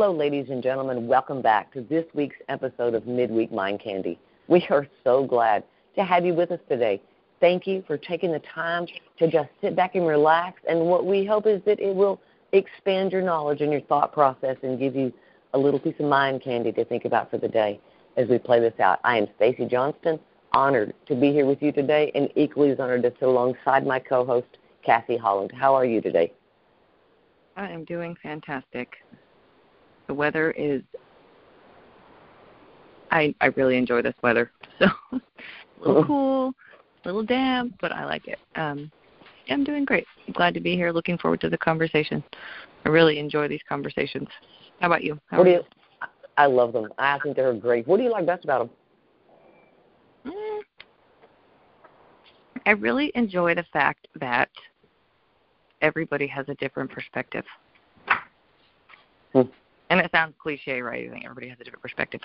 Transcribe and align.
Hello, 0.00 0.12
ladies 0.12 0.46
and 0.48 0.62
gentlemen. 0.62 1.08
Welcome 1.08 1.42
back 1.42 1.72
to 1.72 1.80
this 1.80 2.04
week's 2.14 2.36
episode 2.48 2.94
of 2.94 3.08
Midweek 3.08 3.50
Mind 3.50 3.80
Candy. 3.80 4.16
We 4.46 4.64
are 4.70 4.86
so 5.02 5.26
glad 5.26 5.64
to 5.96 6.04
have 6.04 6.24
you 6.24 6.34
with 6.34 6.52
us 6.52 6.60
today. 6.68 7.02
Thank 7.40 7.66
you 7.66 7.82
for 7.84 7.98
taking 7.98 8.30
the 8.30 8.38
time 8.38 8.86
to 9.18 9.26
just 9.28 9.48
sit 9.60 9.74
back 9.74 9.96
and 9.96 10.06
relax. 10.06 10.62
And 10.68 10.82
what 10.82 11.04
we 11.04 11.26
hope 11.26 11.48
is 11.48 11.60
that 11.66 11.80
it 11.80 11.92
will 11.92 12.20
expand 12.52 13.10
your 13.10 13.22
knowledge 13.22 13.60
and 13.60 13.72
your 13.72 13.80
thought 13.80 14.12
process 14.12 14.56
and 14.62 14.78
give 14.78 14.94
you 14.94 15.12
a 15.52 15.58
little 15.58 15.80
piece 15.80 15.98
of 15.98 16.06
mind 16.06 16.42
candy 16.44 16.70
to 16.70 16.84
think 16.84 17.04
about 17.04 17.28
for 17.28 17.38
the 17.38 17.48
day 17.48 17.80
as 18.16 18.28
we 18.28 18.38
play 18.38 18.60
this 18.60 18.78
out. 18.78 19.00
I 19.02 19.18
am 19.18 19.26
Stacy 19.34 19.66
Johnston, 19.66 20.20
honored 20.52 20.94
to 21.06 21.16
be 21.16 21.32
here 21.32 21.44
with 21.44 21.60
you 21.60 21.72
today, 21.72 22.12
and 22.14 22.30
equally 22.36 22.70
as 22.70 22.78
honored 22.78 23.02
to 23.02 23.10
sit 23.18 23.28
alongside 23.28 23.84
my 23.84 23.98
co-host, 23.98 24.58
Kathy 24.86 25.16
Holland. 25.16 25.50
How 25.52 25.74
are 25.74 25.84
you 25.84 26.00
today? 26.00 26.32
I 27.56 27.68
am 27.68 27.84
doing 27.84 28.16
fantastic. 28.22 28.94
The 30.08 30.14
weather 30.14 30.50
is 30.52 30.82
I 33.10 33.34
I 33.40 33.46
really 33.46 33.76
enjoy 33.76 34.02
this 34.02 34.14
weather. 34.22 34.50
So 34.80 34.86
a 35.12 35.88
little 35.88 36.04
cool, 36.04 36.54
a 37.04 37.08
little 37.08 37.24
damp, 37.24 37.74
but 37.80 37.92
I 37.92 38.04
like 38.04 38.26
it. 38.28 38.38
Um 38.56 38.90
I'm 39.48 39.64
doing 39.64 39.84
great. 39.84 40.06
I'm 40.26 40.32
glad 40.32 40.54
to 40.54 40.60
be 40.60 40.74
here. 40.74 40.92
Looking 40.92 41.18
forward 41.18 41.40
to 41.40 41.48
the 41.48 41.58
conversation. 41.58 42.22
I 42.84 42.88
really 42.88 43.18
enjoy 43.18 43.48
these 43.48 43.62
conversations. 43.68 44.28
How 44.80 44.86
about 44.86 45.02
you? 45.02 45.18
How 45.30 45.38
what 45.38 45.44
do 45.44 45.50
you? 45.50 45.56
you? 45.56 45.64
I 46.36 46.46
love 46.46 46.72
them. 46.72 46.92
I 46.98 47.18
think 47.20 47.36
they're 47.36 47.52
great. 47.54 47.86
What 47.88 47.96
do 47.96 48.04
you 48.04 48.10
like 48.10 48.26
best 48.26 48.44
about 48.44 48.70
them? 50.24 50.32
Mm, 50.32 50.60
I 52.66 52.70
really 52.72 53.10
enjoy 53.14 53.54
the 53.54 53.64
fact 53.72 54.06
that 54.20 54.50
everybody 55.82 56.26
has 56.26 56.48
a 56.48 56.54
different 56.56 56.90
perspective. 56.90 57.44
Hmm. 59.32 59.42
And 59.90 60.00
it 60.00 60.10
sounds 60.12 60.34
cliche, 60.38 60.80
right? 60.82 61.08
I 61.08 61.10
think 61.10 61.24
everybody 61.24 61.48
has 61.48 61.58
a 61.60 61.64
different 61.64 61.82
perspective. 61.82 62.20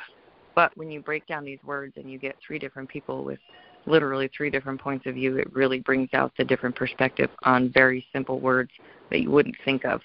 But 0.55 0.75
when 0.77 0.91
you 0.91 1.01
break 1.01 1.25
down 1.27 1.43
these 1.45 1.59
words 1.63 1.93
and 1.95 2.11
you 2.11 2.17
get 2.17 2.35
three 2.45 2.59
different 2.59 2.89
people 2.89 3.23
with 3.23 3.39
literally 3.85 4.29
three 4.35 4.49
different 4.49 4.79
points 4.79 5.05
of 5.05 5.15
view, 5.15 5.37
it 5.37 5.51
really 5.53 5.79
brings 5.79 6.09
out 6.13 6.31
the 6.37 6.43
different 6.43 6.75
perspective 6.75 7.29
on 7.43 7.71
very 7.71 8.05
simple 8.13 8.39
words 8.39 8.71
that 9.09 9.21
you 9.21 9.31
wouldn't 9.31 9.55
think 9.65 9.85
of. 9.85 10.01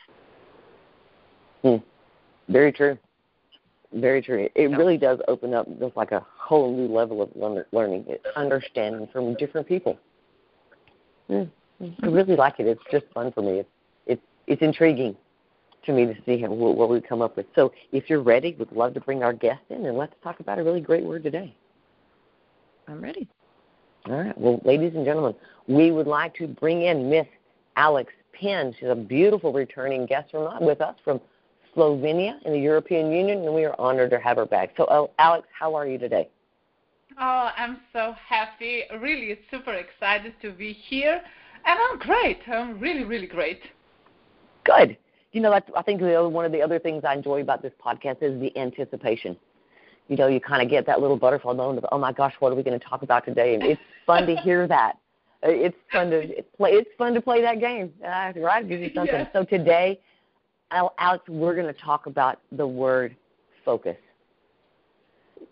Hmm. 1.63 1.77
Very 2.49 2.73
true. 2.73 2.97
Very 3.93 4.23
true. 4.23 4.49
It 4.55 4.67
really 4.77 4.99
does 4.99 5.19
open 5.29 5.55
up 5.55 5.67
just 5.79 5.97
like 5.97 6.13
a 6.13 6.25
whole 6.37 6.75
new 6.75 6.93
level 6.93 7.23
of 7.23 7.31
learning, 7.73 8.07
understanding 8.37 9.09
from 9.13 9.35
different 9.35 9.67
people. 9.67 9.99
Mm. 11.31 11.51
I 12.03 12.07
really 12.07 12.37
like 12.37 12.59
it. 12.59 12.67
It's 12.67 12.83
just 12.91 13.07
fun 13.15 13.33
for 13.33 13.43
me. 13.43 13.61
It's 13.61 13.69
it's 14.07 14.23
it's 14.47 14.63
intriguing 14.63 15.17
to 15.85 15.93
me 15.93 16.07
to 16.07 16.15
see 16.27 16.43
what, 16.43 16.77
what 16.77 16.89
we 16.89 17.01
come 17.01 17.23
up 17.23 17.37
with. 17.37 17.47
So 17.55 17.73
if 17.93 18.09
you're 18.09 18.23
ready, 18.23 18.55
we'd 18.59 18.73
love 18.73 18.95
to 18.95 19.01
bring 19.01 19.23
our 19.23 19.33
guest 19.33 19.63
in 19.71 19.87
and 19.87 19.97
let's 19.97 20.15
talk 20.23 20.41
about 20.41 20.59
a 20.59 20.65
really 20.65 20.81
great 20.81 21.05
word 21.05 21.23
today. 21.23 21.55
I'm 22.87 23.01
ready. 23.01 23.29
All 24.07 24.23
right. 24.23 24.39
Well, 24.39 24.61
ladies 24.65 24.93
and 24.95 25.05
gentlemen, 25.05 25.35
we 25.67 25.91
would 25.91 26.07
like 26.07 26.35
to 26.37 26.47
bring 26.47 26.83
in 26.83 27.11
Miss 27.11 27.27
Alex 27.77 28.13
Penn. 28.33 28.75
She's 28.79 28.89
a 28.89 28.95
beautiful 28.95 29.53
returning 29.53 30.07
guest 30.07 30.31
from 30.31 30.65
with 30.65 30.81
us 30.81 30.97
from 31.05 31.21
Slovenia 31.77 32.41
in 32.45 32.53
the 32.53 32.59
European 32.59 33.13
Union, 33.13 33.45
and 33.45 33.55
we 33.55 33.65
are 33.65 33.75
honored 33.79 34.11
to 34.11 34.19
have 34.19 34.39
her 34.39 34.47
back. 34.47 34.71
So, 34.77 35.11
Alex, 35.19 35.47
how 35.59 35.75
are 35.75 35.87
you 35.87 35.99
today? 35.99 36.29
Oh, 37.21 37.51
I'm 37.57 37.79
so 37.93 38.15
happy. 38.27 38.85
Really 39.01 39.39
super 39.51 39.75
excited 39.75 40.35
to 40.41 40.53
be 40.53 40.73
here. 40.73 41.21
And 41.67 41.79
I'm 41.91 41.99
great. 41.99 42.39
I'm 42.47 42.79
really, 42.79 43.05
really 43.05 43.27
great. 43.27 43.61
Good 44.65 44.97
you 45.39 45.43
know, 45.43 45.53
I 45.53 45.83
think 45.83 46.01
the 46.01 46.29
one 46.29 46.45
of 46.45 46.51
the 46.51 46.61
other 46.61 46.81
things 46.81 47.05
I 47.05 47.15
enjoy 47.15 47.43
about 47.43 47.63
this 47.63 47.71
podcast 47.81 48.25
is 48.25 48.41
the 48.41 48.57
anticipation. 48.59 49.37
You 50.09 50.17
know, 50.17 50.27
you 50.27 50.41
kind 50.41 50.61
of 50.61 50.69
get 50.69 50.85
that 50.87 51.01
little 51.01 51.17
butterfly 51.17 51.53
moment 51.53 51.79
of, 51.79 51.85
oh 51.93 51.99
my 51.99 52.13
gosh, 52.13 52.35
what 52.41 52.51
are 52.51 52.57
we 52.57 52.65
going 52.65 52.77
to 52.77 52.85
talk 52.85 53.03
about 53.03 53.25
today? 53.25 53.55
And 53.55 53.63
it's 53.63 53.81
fun 54.05 54.27
to 54.27 54.35
hear 54.35 54.67
that. 54.67 54.95
Uh, 55.45 55.51
it's 55.51 55.77
fun 55.93 56.11
to 56.11 56.39
it's 56.39 56.49
play. 56.57 56.71
It's 56.71 56.91
fun 56.99 57.15
to 57.15 57.21
play 57.21 57.41
that 57.41 57.61
game, 57.61 57.93
uh, 58.05 58.33
right? 58.35 58.69
Gives 58.69 58.83
you 58.83 58.91
something. 58.93 59.15
Yes. 59.15 59.31
So 59.33 59.45
today, 59.45 60.01
Alex, 60.73 61.23
we're 61.29 61.55
going 61.55 61.73
to 61.73 61.81
talk 61.81 62.07
about 62.07 62.41
the 62.51 62.67
word 62.67 63.15
focus. 63.65 63.97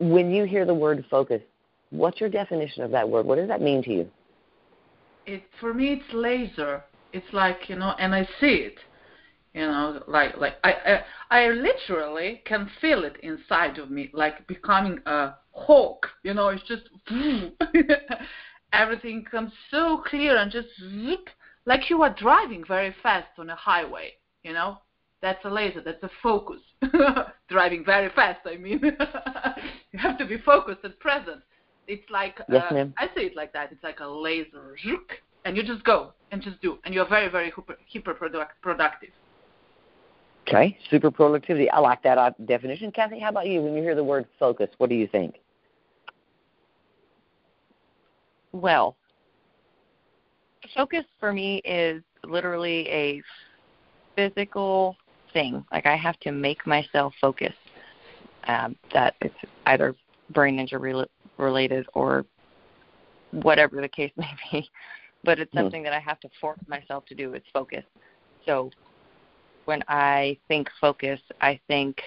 When 0.00 0.32
you 0.32 0.46
hear 0.46 0.66
the 0.66 0.74
word 0.74 1.04
focus, 1.08 1.42
what's 1.90 2.20
your 2.20 2.28
definition 2.28 2.82
of 2.82 2.90
that 2.90 3.08
word? 3.08 3.24
What 3.24 3.36
does 3.36 3.46
that 3.46 3.62
mean 3.62 3.84
to 3.84 3.92
you? 3.92 4.10
It 5.26 5.44
for 5.60 5.72
me, 5.72 5.92
it's 5.92 6.12
laser. 6.12 6.82
It's 7.12 7.32
like 7.32 7.68
you 7.68 7.76
know, 7.76 7.94
and 8.00 8.12
I 8.12 8.24
see 8.40 8.54
it 8.54 8.78
you 9.56 9.66
know 9.66 10.02
like 10.06 10.36
like 10.36 10.54
I, 10.62 11.02
I 11.30 11.38
i 11.38 11.48
literally 11.48 12.42
can 12.44 12.70
feel 12.80 13.04
it 13.04 13.16
inside 13.22 13.78
of 13.78 13.90
me 13.90 14.10
like 14.12 14.46
becoming 14.46 15.00
a 15.06 15.34
hawk 15.50 16.06
you 16.22 16.34
know 16.34 16.48
it's 16.48 16.62
just 16.68 16.82
everything 18.72 19.24
comes 19.30 19.52
so 19.70 20.02
clear 20.06 20.36
and 20.36 20.52
just 20.52 20.68
zip 20.78 21.30
like 21.64 21.90
you 21.90 22.02
are 22.02 22.14
driving 22.14 22.64
very 22.64 22.94
fast 23.02 23.30
on 23.38 23.50
a 23.50 23.56
highway 23.56 24.12
you 24.46 24.52
know? 24.52 24.78
That's 25.22 25.44
a 25.44 25.50
laser 25.50 25.80
that's 25.80 26.02
a 26.04 26.10
focus. 26.22 26.60
Driving 27.48 27.84
very 27.84 28.10
fast 28.14 28.40
i 28.46 28.56
mean. 28.56 28.80
You 29.92 29.98
have 29.98 30.18
to 30.18 30.26
be 30.26 30.36
focused 30.36 30.84
and 30.84 30.98
present. 31.00 31.40
It's 31.88 32.08
like 32.10 32.38
yes, 32.50 32.64
uh, 32.70 32.84
i 32.98 33.08
see 33.14 33.22
it 33.22 33.36
like 33.36 33.52
that 33.54 33.72
it's 33.72 33.82
like 33.82 34.00
a 34.00 34.06
laser 34.06 34.76
and 35.44 35.56
you 35.56 35.62
just 35.62 35.84
go 35.84 36.12
and 36.30 36.42
just 36.42 36.60
do 36.60 36.78
and 36.84 36.92
you're 36.94 37.08
very 37.08 37.28
very 37.28 37.50
hyper, 37.50 37.76
hyper 37.92 38.14
productive 38.60 39.10
Okay, 40.48 40.78
super 40.90 41.10
productivity. 41.10 41.68
I 41.70 41.80
like 41.80 42.02
that 42.04 42.18
uh, 42.18 42.30
definition. 42.44 42.92
Kathy, 42.92 43.18
how 43.18 43.30
about 43.30 43.48
you? 43.48 43.60
When 43.60 43.74
you 43.74 43.82
hear 43.82 43.96
the 43.96 44.04
word 44.04 44.26
focus, 44.38 44.68
what 44.78 44.88
do 44.88 44.94
you 44.94 45.08
think? 45.08 45.36
Well, 48.52 48.96
focus 50.74 51.04
for 51.18 51.32
me 51.32 51.58
is 51.64 52.02
literally 52.24 52.88
a 52.88 53.22
physical 54.14 54.96
thing. 55.32 55.64
Like 55.72 55.86
I 55.86 55.96
have 55.96 56.18
to 56.20 56.32
make 56.32 56.64
myself 56.66 57.12
focus. 57.20 57.54
Um, 58.46 58.76
that 58.94 59.16
it's 59.20 59.34
either 59.66 59.96
brain 60.30 60.60
injury 60.60 60.94
related 61.36 61.86
or 61.94 62.24
whatever 63.32 63.80
the 63.80 63.88
case 63.88 64.12
may 64.16 64.30
be. 64.52 64.70
But 65.24 65.40
it's 65.40 65.50
hmm. 65.50 65.58
something 65.58 65.80
mm. 65.82 65.86
that 65.86 65.92
I 65.92 65.98
have 65.98 66.20
to 66.20 66.28
force 66.40 66.60
myself 66.68 67.04
to 67.06 67.14
do. 67.16 67.32
It's 67.34 67.46
focus. 67.52 67.82
So 68.44 68.70
when 69.66 69.82
I 69.88 70.38
think 70.48 70.68
focus, 70.80 71.20
I 71.40 71.60
think 71.68 72.00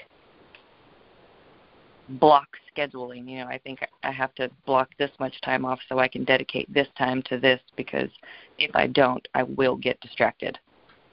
block 2.09 2.47
scheduling. 2.75 3.29
You 3.29 3.39
know, 3.39 3.47
I 3.47 3.59
think 3.59 3.79
I 4.03 4.11
have 4.11 4.33
to 4.35 4.49
block 4.65 4.89
this 4.97 5.11
much 5.19 5.39
time 5.41 5.65
off 5.65 5.79
so 5.87 5.99
I 5.99 6.07
can 6.07 6.23
dedicate 6.23 6.73
this 6.73 6.87
time 6.97 7.21
to 7.23 7.39
this 7.39 7.59
because 7.75 8.09
if 8.57 8.75
I 8.75 8.87
don't, 8.87 9.25
I 9.35 9.43
will 9.43 9.75
get 9.75 9.99
distracted 10.01 10.57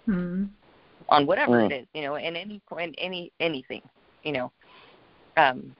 mm-hmm. 0.08 0.44
on 1.08 1.26
whatever 1.26 1.60
mm. 1.60 1.70
it 1.70 1.74
is. 1.74 1.86
You 1.94 2.02
know, 2.02 2.14
in 2.16 2.36
any 2.36 2.62
in 2.78 2.94
any 2.94 3.32
anything. 3.40 3.82
You 4.22 4.32
know, 4.32 4.52
um, 5.36 5.74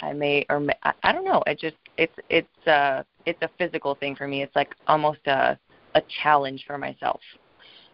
I 0.00 0.12
may 0.12 0.46
or 0.48 0.60
may, 0.60 0.74
I, 0.82 0.92
I 1.02 1.12
don't 1.12 1.24
know. 1.24 1.42
It 1.46 1.58
just 1.58 1.76
it's 1.96 2.14
it's 2.30 2.66
uh 2.66 3.02
it's 3.26 3.42
a 3.42 3.50
physical 3.58 3.94
thing 3.94 4.16
for 4.16 4.26
me. 4.26 4.42
It's 4.42 4.56
like 4.56 4.74
almost 4.86 5.26
a 5.26 5.58
a 5.94 6.02
challenge 6.22 6.64
for 6.66 6.78
myself 6.78 7.20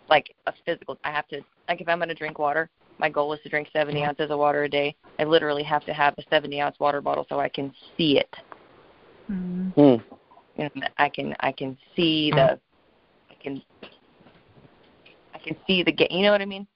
like 0.08 0.34
a 0.46 0.52
physical. 0.64 0.98
I 1.04 1.10
have 1.10 1.28
to 1.28 1.40
like 1.68 1.80
if 1.80 1.88
I'm 1.88 1.98
going 1.98 2.08
to 2.08 2.14
drink 2.14 2.38
water, 2.38 2.68
my 2.98 3.08
goal 3.08 3.32
is 3.32 3.40
to 3.42 3.48
drink 3.48 3.68
70 3.72 4.02
ounces 4.04 4.30
of 4.30 4.38
water 4.38 4.64
a 4.64 4.68
day. 4.68 4.94
I 5.18 5.24
literally 5.24 5.62
have 5.62 5.84
to 5.86 5.94
have 5.94 6.14
a 6.18 6.22
70 6.30 6.60
ounce 6.60 6.78
water 6.78 7.00
bottle 7.00 7.26
so 7.28 7.40
I 7.40 7.48
can 7.48 7.72
see 7.96 8.18
it. 8.18 8.34
Mm-hmm. 9.30 9.80
Mm. 9.80 10.02
And 10.56 10.90
I 10.98 11.08
can 11.08 11.34
I 11.40 11.52
can 11.52 11.76
see 11.96 12.30
the 12.30 12.58
I 13.30 13.42
can 13.42 13.62
I 15.34 15.38
can 15.38 15.56
see 15.66 15.82
the 15.82 15.92
game. 15.92 16.08
You 16.10 16.22
know 16.22 16.32
what 16.32 16.42
I 16.42 16.46
mean? 16.46 16.66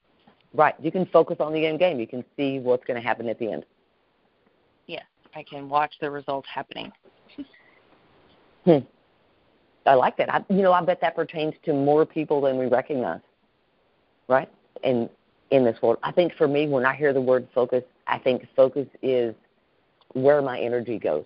Right. 0.55 0.75
You 0.81 0.91
can 0.91 1.07
focus 1.07 1.37
on 1.41 1.53
the 1.53 1.67
end 1.67 1.79
game. 1.79 2.01
You 2.01 2.07
can 2.07 2.25
see 2.37 2.59
what's 2.59 2.85
going 2.85 3.01
to 3.01 3.07
happen 3.07 3.29
at 3.29 3.39
the 3.39 3.53
end. 3.53 3.65
Yes, 4.87 5.05
I 5.35 5.43
can 5.43 5.69
watch 5.69 5.93
the 6.01 6.11
results 6.11 6.49
happening. 6.53 6.91
hmm. 8.65 8.79
I 9.89 9.95
like 9.95 10.17
that. 10.19 10.33
I, 10.33 10.45
you 10.51 10.63
know, 10.63 10.73
I 10.73 10.85
bet 10.85 11.01
that 11.01 11.17
pertains 11.17 11.55
to 11.65 11.73
more 11.73 12.05
people 12.05 12.41
than 12.43 12.59
we 12.59 12.67
recognize, 12.67 13.21
right? 14.29 14.49
In 14.85 15.09
in 15.51 15.65
this 15.65 15.81
world, 15.81 15.99
I 16.03 16.13
think 16.13 16.35
for 16.35 16.47
me, 16.47 16.69
when 16.69 16.85
I 16.85 16.95
hear 16.95 17.15
the 17.15 17.23
word 17.23 17.49
focus, 17.55 17.83
I 18.07 18.19
think 18.19 18.47
focus 18.55 18.87
is 19.03 19.35
where 20.13 20.43
my 20.43 20.61
energy 20.61 20.99
goes. 20.99 21.25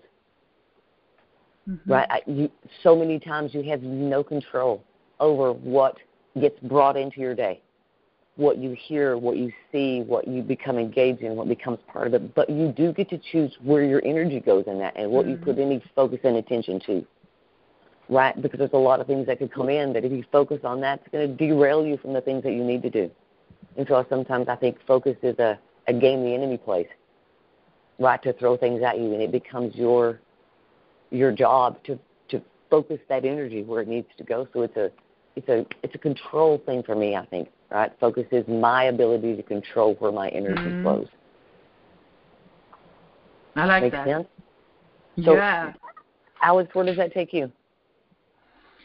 Mm-hmm. 1.68 1.92
Right? 1.92 2.06
I, 2.08 2.20
you, 2.26 2.48
so 2.84 2.94
many 2.94 3.18
times 3.18 3.52
you 3.52 3.64
have 3.64 3.82
no 3.82 4.22
control 4.22 4.84
over 5.18 5.52
what 5.52 5.96
gets 6.40 6.58
brought 6.60 6.96
into 6.96 7.20
your 7.20 7.34
day, 7.34 7.60
what 8.36 8.58
you 8.58 8.76
hear, 8.80 9.16
what 9.16 9.38
you 9.38 9.52
see, 9.72 10.02
what 10.02 10.28
you 10.28 10.40
become 10.40 10.78
engaged 10.78 11.22
in, 11.22 11.34
what 11.34 11.48
becomes 11.48 11.78
part 11.92 12.06
of 12.06 12.14
it. 12.14 12.34
But 12.34 12.48
you 12.48 12.72
do 12.76 12.92
get 12.92 13.10
to 13.10 13.18
choose 13.32 13.52
where 13.60 13.82
your 13.82 14.04
energy 14.04 14.38
goes 14.38 14.64
in 14.68 14.78
that 14.78 14.96
and 14.96 15.10
what 15.10 15.26
mm-hmm. 15.26 15.40
you 15.40 15.52
put 15.52 15.58
any 15.58 15.82
focus 15.96 16.20
and 16.22 16.36
attention 16.36 16.80
to 16.86 17.04
right? 18.12 18.40
Because 18.40 18.58
there's 18.58 18.70
a 18.72 18.76
lot 18.78 19.00
of 19.00 19.06
things 19.06 19.26
that 19.26 19.38
could 19.38 19.52
come 19.52 19.68
in 19.68 19.92
that 19.94 20.04
if 20.04 20.12
you 20.12 20.24
focus 20.30 20.60
on 20.64 20.80
that, 20.82 21.00
it's 21.00 21.08
going 21.10 21.28
to 21.28 21.34
derail 21.34 21.84
you 21.84 21.96
from 21.96 22.12
the 22.12 22.20
things 22.20 22.42
that 22.44 22.52
you 22.52 22.62
need 22.62 22.82
to 22.82 22.90
do. 22.90 23.10
And 23.76 23.86
so 23.88 24.04
sometimes 24.10 24.48
I 24.48 24.56
think 24.56 24.76
focus 24.86 25.16
is 25.22 25.38
a, 25.38 25.58
a 25.88 25.92
game 25.92 26.22
the 26.22 26.34
enemy 26.34 26.58
plays, 26.58 26.86
right? 27.98 28.22
To 28.22 28.32
throw 28.34 28.56
things 28.56 28.82
at 28.82 28.98
you, 28.98 29.12
and 29.12 29.22
it 29.22 29.32
becomes 29.32 29.74
your 29.74 30.20
your 31.10 31.32
job 31.32 31.82
to 31.84 31.98
to 32.28 32.42
focus 32.70 32.98
that 33.08 33.24
energy 33.24 33.62
where 33.62 33.80
it 33.80 33.88
needs 33.88 34.08
to 34.18 34.24
go. 34.24 34.46
So 34.52 34.62
it's 34.62 34.76
a 34.76 34.90
it's 35.36 35.48
a 35.48 35.64
it's 35.82 35.94
a 35.94 35.98
control 35.98 36.62
thing 36.66 36.82
for 36.82 36.94
me. 36.94 37.16
I 37.16 37.24
think 37.26 37.48
right. 37.70 37.90
Focus 37.98 38.26
is 38.30 38.46
my 38.46 38.84
ability 38.84 39.36
to 39.36 39.42
control 39.42 39.94
where 39.94 40.12
my 40.12 40.28
energy 40.28 40.60
mm-hmm. 40.60 40.82
flows. 40.82 41.08
I 43.56 43.64
like 43.64 43.82
Makes 43.84 43.96
that. 43.96 44.06
Sense? 44.06 44.26
So, 45.24 45.34
yeah. 45.34 45.72
Alex, 46.42 46.74
where 46.74 46.86
does 46.86 46.96
that 46.96 47.12
take 47.12 47.32
you? 47.32 47.52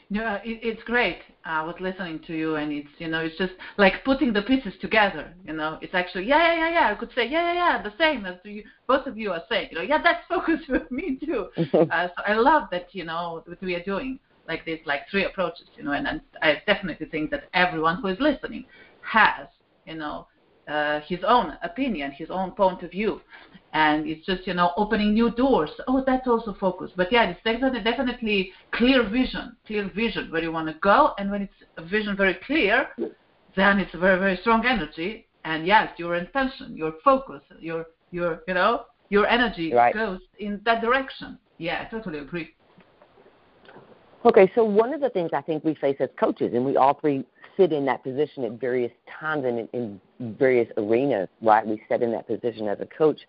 Yeah, 0.09 0.35
it, 0.35 0.59
it's 0.63 0.83
great. 0.83 1.19
I 1.43 1.63
was 1.63 1.75
listening 1.81 2.19
to 2.27 2.33
you, 2.33 2.55
and 2.55 2.71
it's 2.71 2.89
you 2.97 3.09
know, 3.09 3.19
it's 3.21 3.37
just 3.37 3.53
like 3.77 4.05
putting 4.05 4.31
the 4.31 4.41
pieces 4.41 4.73
together. 4.79 5.33
You 5.45 5.53
know, 5.53 5.77
it's 5.81 5.93
actually 5.93 6.27
yeah, 6.27 6.53
yeah, 6.53 6.59
yeah, 6.59 6.73
yeah. 6.73 6.91
I 6.91 6.95
could 6.95 7.09
say 7.13 7.27
yeah, 7.27 7.53
yeah, 7.53 7.77
yeah, 7.77 7.83
the 7.83 7.93
same 7.97 8.25
as 8.25 8.35
you, 8.45 8.63
both 8.87 9.05
of 9.05 9.17
you 9.17 9.31
are 9.31 9.43
saying. 9.49 9.69
You 9.71 9.77
know, 9.79 9.83
yeah, 9.83 10.01
that's 10.01 10.25
focus 10.29 10.61
with 10.69 10.89
me 10.91 11.19
too. 11.23 11.47
uh, 11.91 12.07
so 12.07 12.23
I 12.25 12.35
love 12.35 12.69
that 12.71 12.87
you 12.93 13.03
know 13.03 13.43
what 13.45 13.61
we 13.61 13.75
are 13.75 13.83
doing 13.83 14.19
like 14.47 14.65
this, 14.65 14.79
like 14.85 15.01
three 15.11 15.25
approaches. 15.25 15.67
You 15.75 15.83
know, 15.83 15.91
and, 15.91 16.07
and 16.07 16.21
I 16.41 16.61
definitely 16.65 17.07
think 17.07 17.29
that 17.31 17.49
everyone 17.53 18.01
who 18.01 18.07
is 18.07 18.19
listening 18.21 18.65
has 19.01 19.47
you 19.85 19.95
know 19.95 20.27
uh, 20.69 21.01
his 21.01 21.19
own 21.27 21.57
opinion, 21.63 22.11
his 22.11 22.29
own 22.29 22.51
point 22.51 22.81
of 22.81 22.91
view, 22.91 23.19
and 23.77 24.07
it's 24.07 24.25
just 24.25 24.47
you 24.47 24.55
know 24.55 24.71
opening 24.75 25.13
new 25.13 25.29
doors. 25.29 25.69
Oh, 25.87 26.03
that's 26.03 26.27
also 26.27 26.55
focus. 26.59 26.89
But 26.95 27.11
yeah, 27.11 27.29
it's 27.29 27.39
definitely 27.43 27.83
definitely 27.83 28.51
clear 28.71 29.07
vision, 29.07 29.55
clear 29.67 29.87
vision 29.93 30.31
where 30.31 30.41
you 30.41 30.51
want 30.51 30.67
to 30.67 30.73
go, 30.81 31.13
and 31.19 31.29
when 31.29 31.43
it's 31.43 31.59
a 31.77 31.83
vision 31.83 32.17
very 32.17 32.37
clear, 32.47 32.87
then 33.55 33.77
it's 33.79 33.93
a 33.93 33.99
very 33.99 34.17
very 34.17 34.37
strong 34.37 34.65
energy. 34.65 35.27
And 35.45 35.67
yes, 35.67 35.91
your 35.97 36.15
intention, 36.15 36.75
your 36.75 36.93
focus, 37.03 37.43
your 37.59 37.85
your 38.09 38.41
you 38.47 38.55
know 38.55 38.85
your 39.09 39.27
energy 39.27 39.71
right. 39.71 39.93
goes 39.93 40.21
in 40.39 40.59
that 40.65 40.81
direction. 40.81 41.37
Yeah, 41.59 41.85
I 41.85 41.85
totally 41.95 42.17
agree. 42.17 42.55
Okay, 44.25 44.51
so 44.55 44.63
one 44.65 44.91
of 44.91 45.01
the 45.01 45.09
things 45.09 45.29
I 45.33 45.41
think 45.41 45.63
we 45.63 45.75
face 45.75 45.97
as 45.99 46.09
coaches, 46.19 46.51
and 46.55 46.65
we 46.65 46.77
all 46.77 46.95
three 46.99 47.23
sit 47.55 47.71
in 47.71 47.85
that 47.85 48.03
position 48.03 48.43
at 48.43 48.53
various 48.53 48.91
times 49.19 49.45
and 49.45 49.59
in, 49.59 49.69
in 49.73 50.35
various 50.37 50.69
arenas, 50.77 51.29
right? 51.41 51.65
We 51.65 51.81
sit 51.89 52.01
in 52.01 52.11
that 52.11 52.27
position 52.27 52.67
as 52.67 52.79
a 52.79 52.85
coach. 52.85 53.19